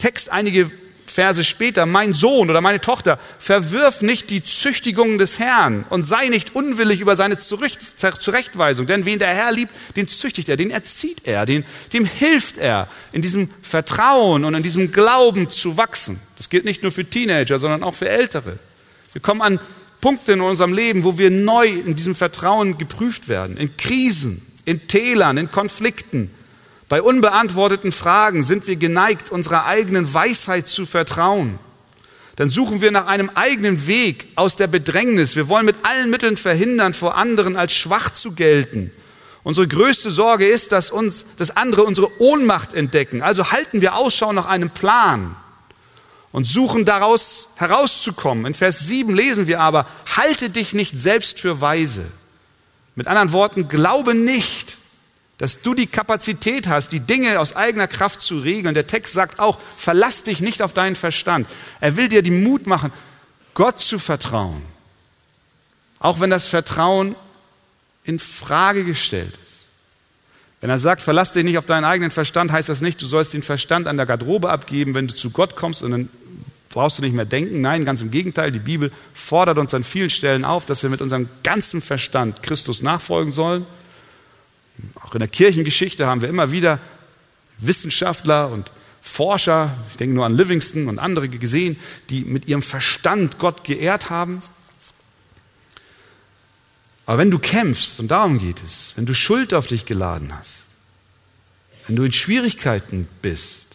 Text 0.00 0.32
einige 0.32 0.70
Verse 1.10 1.44
später, 1.44 1.86
mein 1.86 2.12
Sohn 2.12 2.50
oder 2.50 2.60
meine 2.60 2.80
Tochter, 2.80 3.18
verwirf 3.38 4.00
nicht 4.00 4.30
die 4.30 4.42
Züchtigungen 4.42 5.18
des 5.18 5.38
Herrn 5.38 5.84
und 5.90 6.04
sei 6.04 6.28
nicht 6.28 6.54
unwillig 6.54 7.00
über 7.00 7.16
seine 7.16 7.36
Zurechtweisung. 7.36 8.86
Denn 8.86 9.04
wen 9.04 9.18
der 9.18 9.34
Herr 9.34 9.52
liebt, 9.52 9.72
den 9.96 10.08
züchtigt 10.08 10.48
er, 10.48 10.56
den 10.56 10.70
erzieht 10.70 11.26
er, 11.26 11.46
den, 11.46 11.64
dem 11.92 12.04
hilft 12.04 12.58
er, 12.58 12.88
in 13.12 13.22
diesem 13.22 13.50
Vertrauen 13.62 14.44
und 14.44 14.54
in 14.54 14.62
diesem 14.62 14.92
Glauben 14.92 15.50
zu 15.50 15.76
wachsen. 15.76 16.20
Das 16.36 16.48
gilt 16.48 16.64
nicht 16.64 16.82
nur 16.82 16.92
für 16.92 17.04
Teenager, 17.04 17.58
sondern 17.58 17.82
auch 17.82 17.94
für 17.94 18.08
Ältere. 18.08 18.58
Wir 19.12 19.20
kommen 19.20 19.42
an 19.42 19.60
Punkte 20.00 20.32
in 20.32 20.40
unserem 20.40 20.72
Leben, 20.72 21.04
wo 21.04 21.18
wir 21.18 21.30
neu 21.30 21.68
in 21.68 21.96
diesem 21.96 22.14
Vertrauen 22.14 22.78
geprüft 22.78 23.28
werden. 23.28 23.56
In 23.56 23.76
Krisen, 23.76 24.46
in 24.64 24.86
Tälern, 24.88 25.36
in 25.36 25.50
Konflikten 25.50 26.30
bei 26.90 27.02
unbeantworteten 27.02 27.92
Fragen 27.92 28.42
sind 28.42 28.66
wir 28.66 28.74
geneigt, 28.74 29.30
unserer 29.30 29.64
eigenen 29.64 30.12
Weisheit 30.12 30.66
zu 30.66 30.86
vertrauen. 30.86 31.60
Dann 32.34 32.50
suchen 32.50 32.80
wir 32.80 32.90
nach 32.90 33.06
einem 33.06 33.30
eigenen 33.36 33.86
Weg 33.86 34.26
aus 34.34 34.56
der 34.56 34.66
Bedrängnis. 34.66 35.36
Wir 35.36 35.46
wollen 35.46 35.66
mit 35.66 35.76
allen 35.84 36.10
Mitteln 36.10 36.36
verhindern, 36.36 36.92
vor 36.92 37.16
anderen 37.16 37.56
als 37.56 37.74
schwach 37.74 38.10
zu 38.10 38.32
gelten. 38.32 38.90
Unsere 39.44 39.68
größte 39.68 40.10
Sorge 40.10 40.48
ist, 40.48 40.72
dass 40.72 40.90
uns, 40.90 41.26
dass 41.36 41.56
andere 41.56 41.84
unsere 41.84 42.10
Ohnmacht 42.20 42.74
entdecken. 42.74 43.22
Also 43.22 43.52
halten 43.52 43.82
wir 43.82 43.94
Ausschau 43.94 44.32
nach 44.32 44.46
einem 44.46 44.70
Plan 44.70 45.36
und 46.32 46.44
suchen 46.44 46.84
daraus 46.86 47.50
herauszukommen. 47.54 48.46
In 48.46 48.54
Vers 48.54 48.80
7 48.80 49.14
lesen 49.14 49.46
wir 49.46 49.60
aber, 49.60 49.86
halte 50.16 50.50
dich 50.50 50.74
nicht 50.74 50.98
selbst 50.98 51.38
für 51.38 51.60
weise. 51.60 52.04
Mit 52.96 53.06
anderen 53.06 53.30
Worten, 53.30 53.68
glaube 53.68 54.16
nicht, 54.16 54.79
dass 55.40 55.62
du 55.62 55.72
die 55.72 55.86
Kapazität 55.86 56.66
hast, 56.66 56.92
die 56.92 57.00
Dinge 57.00 57.40
aus 57.40 57.56
eigener 57.56 57.88
Kraft 57.88 58.20
zu 58.20 58.40
regeln. 58.40 58.74
Der 58.74 58.86
Text 58.86 59.14
sagt 59.14 59.40
auch, 59.40 59.58
verlass 59.58 60.22
dich 60.22 60.42
nicht 60.42 60.60
auf 60.60 60.74
deinen 60.74 60.96
Verstand. 60.96 61.48
Er 61.80 61.96
will 61.96 62.08
dir 62.08 62.22
den 62.22 62.44
Mut 62.44 62.66
machen, 62.66 62.92
Gott 63.54 63.78
zu 63.80 63.98
vertrauen. 63.98 64.60
Auch 65.98 66.20
wenn 66.20 66.28
das 66.28 66.46
Vertrauen 66.46 67.16
in 68.04 68.18
Frage 68.18 68.84
gestellt 68.84 69.32
ist. 69.46 69.60
Wenn 70.60 70.68
er 70.68 70.78
sagt, 70.78 71.00
verlass 71.00 71.32
dich 71.32 71.44
nicht 71.44 71.56
auf 71.56 71.64
deinen 71.64 71.84
eigenen 71.84 72.10
Verstand, 72.10 72.52
heißt 72.52 72.68
das 72.68 72.82
nicht, 72.82 73.00
du 73.00 73.06
sollst 73.06 73.32
den 73.32 73.42
Verstand 73.42 73.86
an 73.86 73.96
der 73.96 74.04
Garderobe 74.04 74.50
abgeben, 74.50 74.94
wenn 74.94 75.08
du 75.08 75.14
zu 75.14 75.30
Gott 75.30 75.56
kommst 75.56 75.82
und 75.82 75.92
dann 75.92 76.10
brauchst 76.68 76.98
du 76.98 77.02
nicht 77.02 77.14
mehr 77.14 77.24
denken. 77.24 77.62
Nein, 77.62 77.86
ganz 77.86 78.02
im 78.02 78.10
Gegenteil. 78.10 78.52
Die 78.52 78.58
Bibel 78.58 78.92
fordert 79.14 79.56
uns 79.56 79.72
an 79.72 79.84
vielen 79.84 80.10
Stellen 80.10 80.44
auf, 80.44 80.66
dass 80.66 80.82
wir 80.82 80.90
mit 80.90 81.00
unserem 81.00 81.30
ganzen 81.42 81.80
Verstand 81.80 82.42
Christus 82.42 82.82
nachfolgen 82.82 83.32
sollen 83.32 83.64
auch 85.02 85.14
in 85.14 85.20
der 85.20 85.28
Kirchengeschichte 85.28 86.06
haben 86.06 86.22
wir 86.22 86.28
immer 86.28 86.50
wieder 86.50 86.78
Wissenschaftler 87.58 88.50
und 88.50 88.70
Forscher, 89.02 89.74
ich 89.90 89.96
denke 89.96 90.14
nur 90.14 90.26
an 90.26 90.36
Livingston 90.36 90.88
und 90.88 90.98
andere 90.98 91.28
gesehen, 91.28 91.76
die 92.10 92.22
mit 92.22 92.48
ihrem 92.48 92.62
Verstand 92.62 93.38
Gott 93.38 93.64
geehrt 93.64 94.10
haben. 94.10 94.42
Aber 97.06 97.18
wenn 97.18 97.30
du 97.30 97.38
kämpfst, 97.38 97.98
und 97.98 98.08
darum 98.08 98.38
geht 98.38 98.62
es, 98.62 98.92
wenn 98.96 99.06
du 99.06 99.14
Schuld 99.14 99.54
auf 99.54 99.66
dich 99.66 99.86
geladen 99.86 100.36
hast, 100.36 100.64
wenn 101.86 101.96
du 101.96 102.04
in 102.04 102.12
Schwierigkeiten 102.12 103.08
bist, 103.22 103.66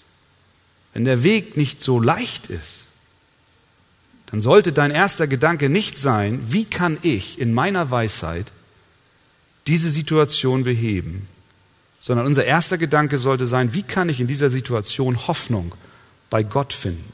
wenn 0.93 1.05
der 1.05 1.23
Weg 1.23 1.57
nicht 1.57 1.81
so 1.81 1.99
leicht 1.99 2.47
ist, 2.47 2.85
dann 4.27 4.39
sollte 4.39 4.71
dein 4.71 4.91
erster 4.91 5.27
Gedanke 5.27 5.69
nicht 5.69 5.97
sein, 5.97 6.41
wie 6.49 6.65
kann 6.65 6.97
ich 7.01 7.39
in 7.39 7.53
meiner 7.53 7.91
Weisheit 7.91 8.51
diese 9.67 9.89
Situation 9.89 10.63
beheben, 10.63 11.27
sondern 11.99 12.25
unser 12.25 12.45
erster 12.45 12.77
Gedanke 12.77 13.17
sollte 13.17 13.47
sein, 13.47 13.73
wie 13.73 13.83
kann 13.83 14.09
ich 14.09 14.19
in 14.19 14.27
dieser 14.27 14.49
Situation 14.49 15.27
Hoffnung 15.27 15.73
bei 16.29 16.43
Gott 16.43 16.73
finden? 16.73 17.11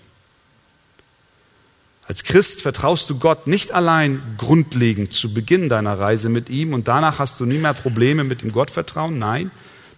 Als 2.08 2.24
Christ 2.24 2.62
vertraust 2.62 3.10
du 3.10 3.20
Gott 3.20 3.48
nicht 3.48 3.72
allein 3.72 4.22
grundlegend 4.38 5.14
zu 5.14 5.34
Beginn 5.34 5.70
deiner 5.70 5.98
Reise 5.98 6.28
mit 6.28 6.50
ihm 6.50 6.74
und 6.74 6.90
danach 6.90 7.20
hast 7.20 7.40
du 7.40 7.46
nie 7.46 7.58
mehr 7.58 7.74
Probleme 7.74 8.26
mit 8.26 8.42
dem 8.42 8.52
Gottvertrauen. 8.52 9.18
Nein, 9.18 9.50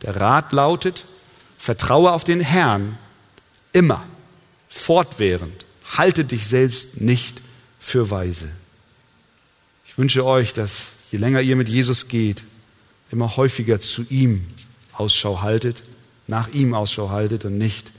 der 0.04 0.18
Rat 0.18 0.52
lautet, 0.52 1.06
vertraue 1.58 2.12
auf 2.12 2.24
den 2.24 2.40
Herrn 2.40 3.00
immer, 3.72 4.04
fortwährend, 4.70 5.66
halte 5.98 6.24
dich 6.24 6.48
selbst 6.48 7.02
nicht 7.02 7.42
für 7.80 8.12
weise. 8.12 8.48
Ich 9.88 9.98
wünsche 9.98 10.24
euch, 10.24 10.54
dass 10.54 10.93
je 11.14 11.20
länger 11.20 11.42
ihr 11.42 11.56
mit 11.56 11.70
Jesus 11.70 12.08
geht, 12.08 12.44
immer 13.12 13.38
häufiger 13.38 13.80
zu 13.80 14.04
ihm 14.10 14.48
Ausschau 14.94 15.42
haltet, 15.42 15.84
nach 16.26 16.48
ihm 16.48 16.74
Ausschau 16.74 17.12
haltet 17.12 17.46
und 17.46 17.56
nicht 17.56 17.92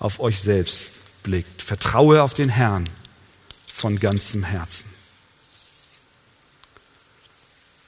auf 0.00 0.18
euch 0.18 0.40
selbst 0.40 1.22
blickt. 1.22 1.62
Vertraue 1.62 2.24
auf 2.24 2.34
den 2.34 2.48
Herrn 2.48 2.90
von 3.68 4.00
ganzem 4.00 4.42
Herzen. 4.42 4.90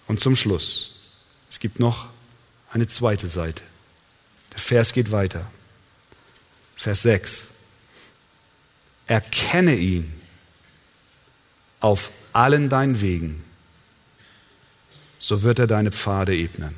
Und 0.06 0.20
zum 0.20 0.36
Schluss, 0.36 1.00
es 1.50 1.58
gibt 1.58 1.80
noch 1.80 2.06
eine 2.70 2.86
zweite 2.86 3.26
Seite. 3.26 3.64
Der 4.52 4.60
Vers 4.60 4.92
geht 4.92 5.10
weiter. 5.10 5.50
Vers 6.76 7.02
6. 7.02 7.46
Erkenne 9.08 9.74
ihn 9.74 10.12
auf 11.80 12.12
allen 12.32 12.68
deinen 12.68 13.00
Wegen, 13.00 13.42
so 15.22 15.44
wird 15.44 15.60
er 15.60 15.68
deine 15.68 15.92
Pfade 15.92 16.36
ebnen. 16.36 16.74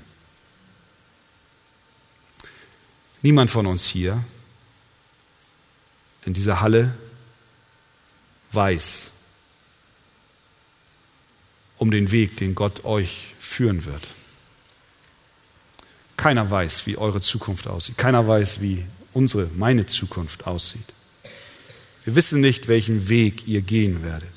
Niemand 3.23 3.51
von 3.51 3.67
uns 3.67 3.87
hier 3.87 4.23
in 6.27 6.35
dieser 6.35 6.61
Halle 6.61 6.95
weiß 8.53 9.11
um 11.79 11.91
den 11.91 12.11
Weg, 12.13 12.37
den 12.37 12.55
Gott 12.55 12.85
euch 12.85 13.35
führen 13.41 13.87
wird. 13.87 14.09
Keiner 16.19 16.49
weiß, 16.49 16.87
wie 16.87 16.99
eure 16.99 17.23
Zukunft 17.23 17.67
aussieht. 17.67 17.97
Keiner 17.97 18.29
weiß, 18.29 18.61
wie 18.61 18.85
unsere, 19.15 19.47
meine 19.57 19.87
Zukunft 19.87 20.47
aussieht. 20.47 20.93
Wir 22.05 22.15
wissen 22.15 22.43
nicht, 22.43 22.69
welchen 22.69 23.09
Weg 23.09 23.49
ihr 23.49 23.63
gehen 23.63 24.03
werdet, 24.03 24.33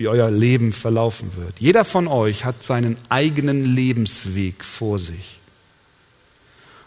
wie 0.00 0.08
euer 0.08 0.30
Leben 0.30 0.72
verlaufen 0.72 1.36
wird. 1.36 1.60
Jeder 1.60 1.84
von 1.84 2.08
euch 2.08 2.46
hat 2.46 2.64
seinen 2.64 2.96
eigenen 3.10 3.66
Lebensweg 3.66 4.64
vor 4.64 4.98
sich. 4.98 5.40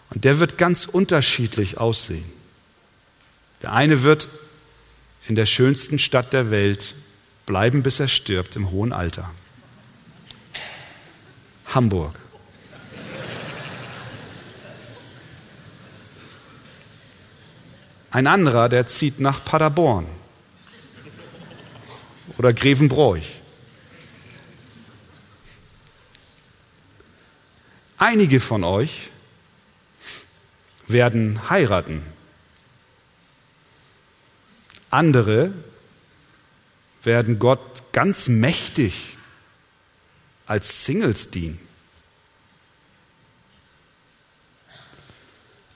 Und 0.09 0.23
der 0.23 0.39
wird 0.39 0.57
ganz 0.57 0.85
unterschiedlich 0.85 1.77
aussehen. 1.77 2.25
Der 3.61 3.71
eine 3.71 4.01
wird 4.01 4.27
in 5.27 5.35
der 5.35 5.45
schönsten 5.45 5.99
Stadt 5.99 6.33
der 6.33 6.49
Welt 6.49 6.95
bleiben, 7.45 7.83
bis 7.83 7.99
er 7.99 8.07
stirbt 8.07 8.55
im 8.55 8.71
hohen 8.71 8.91
Alter. 8.91 9.29
Hamburg. 11.67 12.15
Ein 18.09 18.25
anderer, 18.25 18.69
der 18.69 18.87
zieht 18.87 19.19
nach 19.19 19.45
Paderborn 19.45 20.07
oder 22.37 22.53
Grevenbroich. 22.53 23.39
Einige 27.97 28.39
von 28.39 28.63
euch 28.63 29.09
werden 30.87 31.49
heiraten. 31.49 32.03
Andere 34.89 35.53
werden 37.03 37.39
Gott 37.39 37.83
ganz 37.93 38.27
mächtig 38.27 39.17
als 40.45 40.85
Singles 40.85 41.31
dienen. 41.31 41.59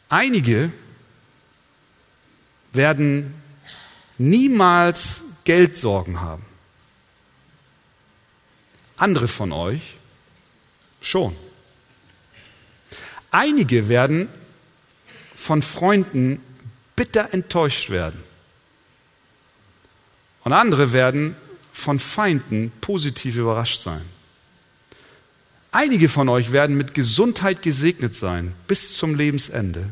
Einige 0.10 0.72
werden 2.74 3.34
niemals 4.18 5.22
Geldsorgen 5.48 6.20
haben. 6.20 6.44
Andere 8.98 9.30
von 9.30 9.54
euch 9.54 9.96
schon. 11.00 11.34
Einige 13.32 13.88
werden 13.88 14.28
von 15.34 15.62
Freunden 15.62 16.42
bitter 16.98 17.34
enttäuscht 17.34 17.90
werden. 17.90 18.22
Und 20.44 20.52
andere 20.52 20.92
werden 20.92 21.38
von 21.72 21.98
Feinden 21.98 22.74
positiv 22.82 23.38
überrascht 23.38 23.80
sein. 23.80 24.04
Einige 25.72 26.10
von 26.10 26.28
euch 26.28 26.52
werden 26.52 26.76
mit 26.76 26.94
Gesundheit 26.94 27.62
gesegnet 27.62 28.16
sein 28.16 28.54
bis 28.68 28.98
zum 28.98 29.16
Lebensende. 29.16 29.88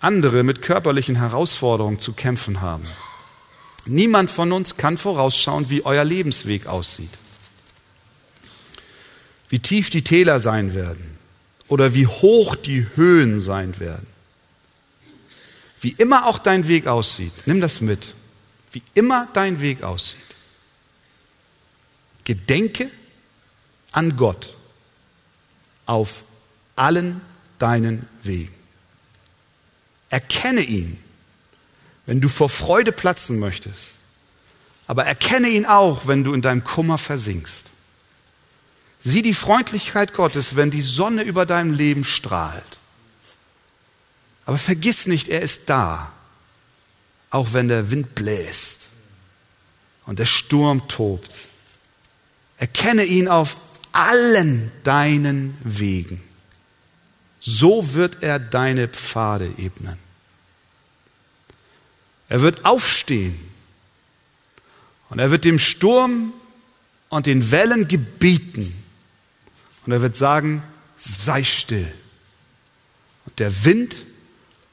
Andere 0.00 0.42
mit 0.42 0.60
körperlichen 0.60 1.16
Herausforderungen 1.16 1.98
zu 1.98 2.12
kämpfen 2.12 2.60
haben. 2.60 2.86
Niemand 3.86 4.30
von 4.30 4.52
uns 4.52 4.76
kann 4.76 4.96
vorausschauen, 4.96 5.68
wie 5.70 5.84
euer 5.84 6.04
Lebensweg 6.04 6.66
aussieht. 6.66 7.10
Wie 9.48 9.58
tief 9.58 9.90
die 9.90 10.02
Täler 10.02 10.40
sein 10.40 10.74
werden 10.74 11.18
oder 11.68 11.94
wie 11.94 12.06
hoch 12.06 12.54
die 12.54 12.86
Höhen 12.96 13.40
sein 13.40 13.78
werden. 13.78 14.06
Wie 15.80 15.94
immer 15.98 16.26
auch 16.26 16.38
dein 16.38 16.66
Weg 16.66 16.86
aussieht, 16.86 17.32
nimm 17.44 17.60
das 17.60 17.80
mit. 17.82 18.14
Wie 18.72 18.82
immer 18.94 19.28
dein 19.34 19.60
Weg 19.60 19.82
aussieht. 19.82 20.18
Gedenke 22.24 22.90
an 23.92 24.16
Gott 24.16 24.54
auf 25.86 26.24
allen 26.74 27.20
deinen 27.58 28.08
Wegen. 28.22 28.54
Erkenne 30.08 30.62
ihn, 30.62 30.98
wenn 32.06 32.20
du 32.20 32.28
vor 32.28 32.48
Freude 32.48 32.92
platzen 32.92 33.38
möchtest, 33.38 33.98
aber 34.86 35.06
erkenne 35.06 35.48
ihn 35.48 35.66
auch, 35.66 36.06
wenn 36.06 36.24
du 36.24 36.34
in 36.34 36.42
deinem 36.42 36.64
Kummer 36.64 36.98
versinkst. 36.98 37.64
Sieh 39.00 39.22
die 39.22 39.34
Freundlichkeit 39.34 40.14
Gottes, 40.14 40.56
wenn 40.56 40.70
die 40.70 40.82
Sonne 40.82 41.22
über 41.22 41.46
deinem 41.46 41.72
Leben 41.72 42.04
strahlt. 42.04 42.78
Aber 44.46 44.58
vergiss 44.58 45.06
nicht, 45.06 45.28
er 45.28 45.40
ist 45.40 45.68
da, 45.70 46.12
auch 47.30 47.52
wenn 47.52 47.68
der 47.68 47.90
Wind 47.90 48.14
bläst 48.14 48.88
und 50.06 50.18
der 50.18 50.26
Sturm 50.26 50.86
tobt. 50.88 51.36
Erkenne 52.58 53.04
ihn 53.04 53.28
auf 53.28 53.56
allen 53.92 54.70
deinen 54.82 55.56
Wegen. 55.64 56.22
So 57.40 57.94
wird 57.94 58.22
er 58.22 58.38
deine 58.38 58.88
Pfade 58.88 59.50
ebnen. 59.58 60.03
Er 62.28 62.40
wird 62.40 62.64
aufstehen 62.64 63.38
und 65.10 65.18
er 65.18 65.30
wird 65.30 65.44
dem 65.44 65.58
Sturm 65.58 66.32
und 67.08 67.26
den 67.26 67.50
Wellen 67.50 67.86
gebieten 67.86 68.74
und 69.86 69.92
er 69.92 70.02
wird 70.02 70.16
sagen, 70.16 70.62
sei 70.96 71.44
still. 71.44 71.92
Und 73.26 73.38
der 73.38 73.64
Wind 73.64 73.96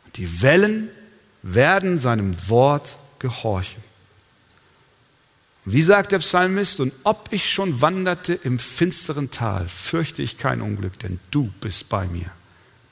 und 0.05 0.17
die 0.17 0.41
Wellen 0.41 0.89
werden 1.41 1.97
seinem 1.97 2.49
Wort 2.49 2.97
gehorchen. 3.19 3.83
Wie 5.63 5.83
sagt 5.83 6.11
der 6.11 6.19
Psalmist, 6.19 6.79
und 6.79 6.91
ob 7.03 7.29
ich 7.31 7.51
schon 7.51 7.81
wanderte 7.81 8.33
im 8.33 8.57
finsteren 8.57 9.29
Tal, 9.29 9.69
fürchte 9.69 10.23
ich 10.23 10.39
kein 10.39 10.61
Unglück, 10.61 10.97
denn 10.99 11.19
du 11.29 11.51
bist 11.61 11.87
bei 11.87 12.07
mir. 12.07 12.31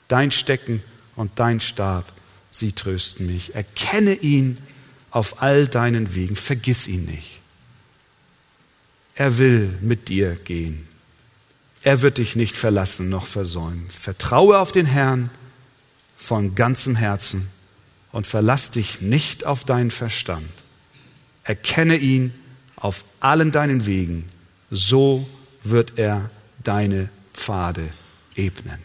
Dein 0.06 0.30
Stecken 0.30 0.82
und 1.16 1.32
dein 1.40 1.60
Stab, 1.60 2.12
sie 2.50 2.72
trösten 2.72 3.26
mich. 3.26 3.54
Erkenne 3.54 4.14
ihn 4.14 4.58
auf 5.10 5.42
all 5.42 5.66
deinen 5.66 6.14
Wegen, 6.14 6.36
vergiss 6.36 6.86
ihn 6.86 7.04
nicht. 7.04 7.40
Er 9.14 9.38
will 9.38 9.76
mit 9.80 10.08
dir 10.08 10.34
gehen. 10.36 10.86
Er 11.82 12.02
wird 12.02 12.18
dich 12.18 12.36
nicht 12.36 12.56
verlassen 12.56 13.08
noch 13.08 13.26
versäumen. 13.26 13.88
Vertraue 13.88 14.58
auf 14.58 14.72
den 14.72 14.86
Herrn 14.86 15.30
von 16.16 16.54
ganzem 16.54 16.96
Herzen 16.96 17.48
und 18.12 18.26
verlass 18.26 18.70
dich 18.70 19.00
nicht 19.00 19.46
auf 19.46 19.64
deinen 19.64 19.90
Verstand. 19.90 20.50
Erkenne 21.44 21.96
ihn 21.96 22.34
auf 22.76 23.04
allen 23.20 23.50
deinen 23.52 23.86
Wegen, 23.86 24.26
so 24.70 25.28
wird 25.62 25.98
er 25.98 26.30
deine 26.62 27.10
Pfade 27.32 27.92
ebnen. 28.34 28.78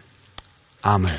Amen. 0.81 1.11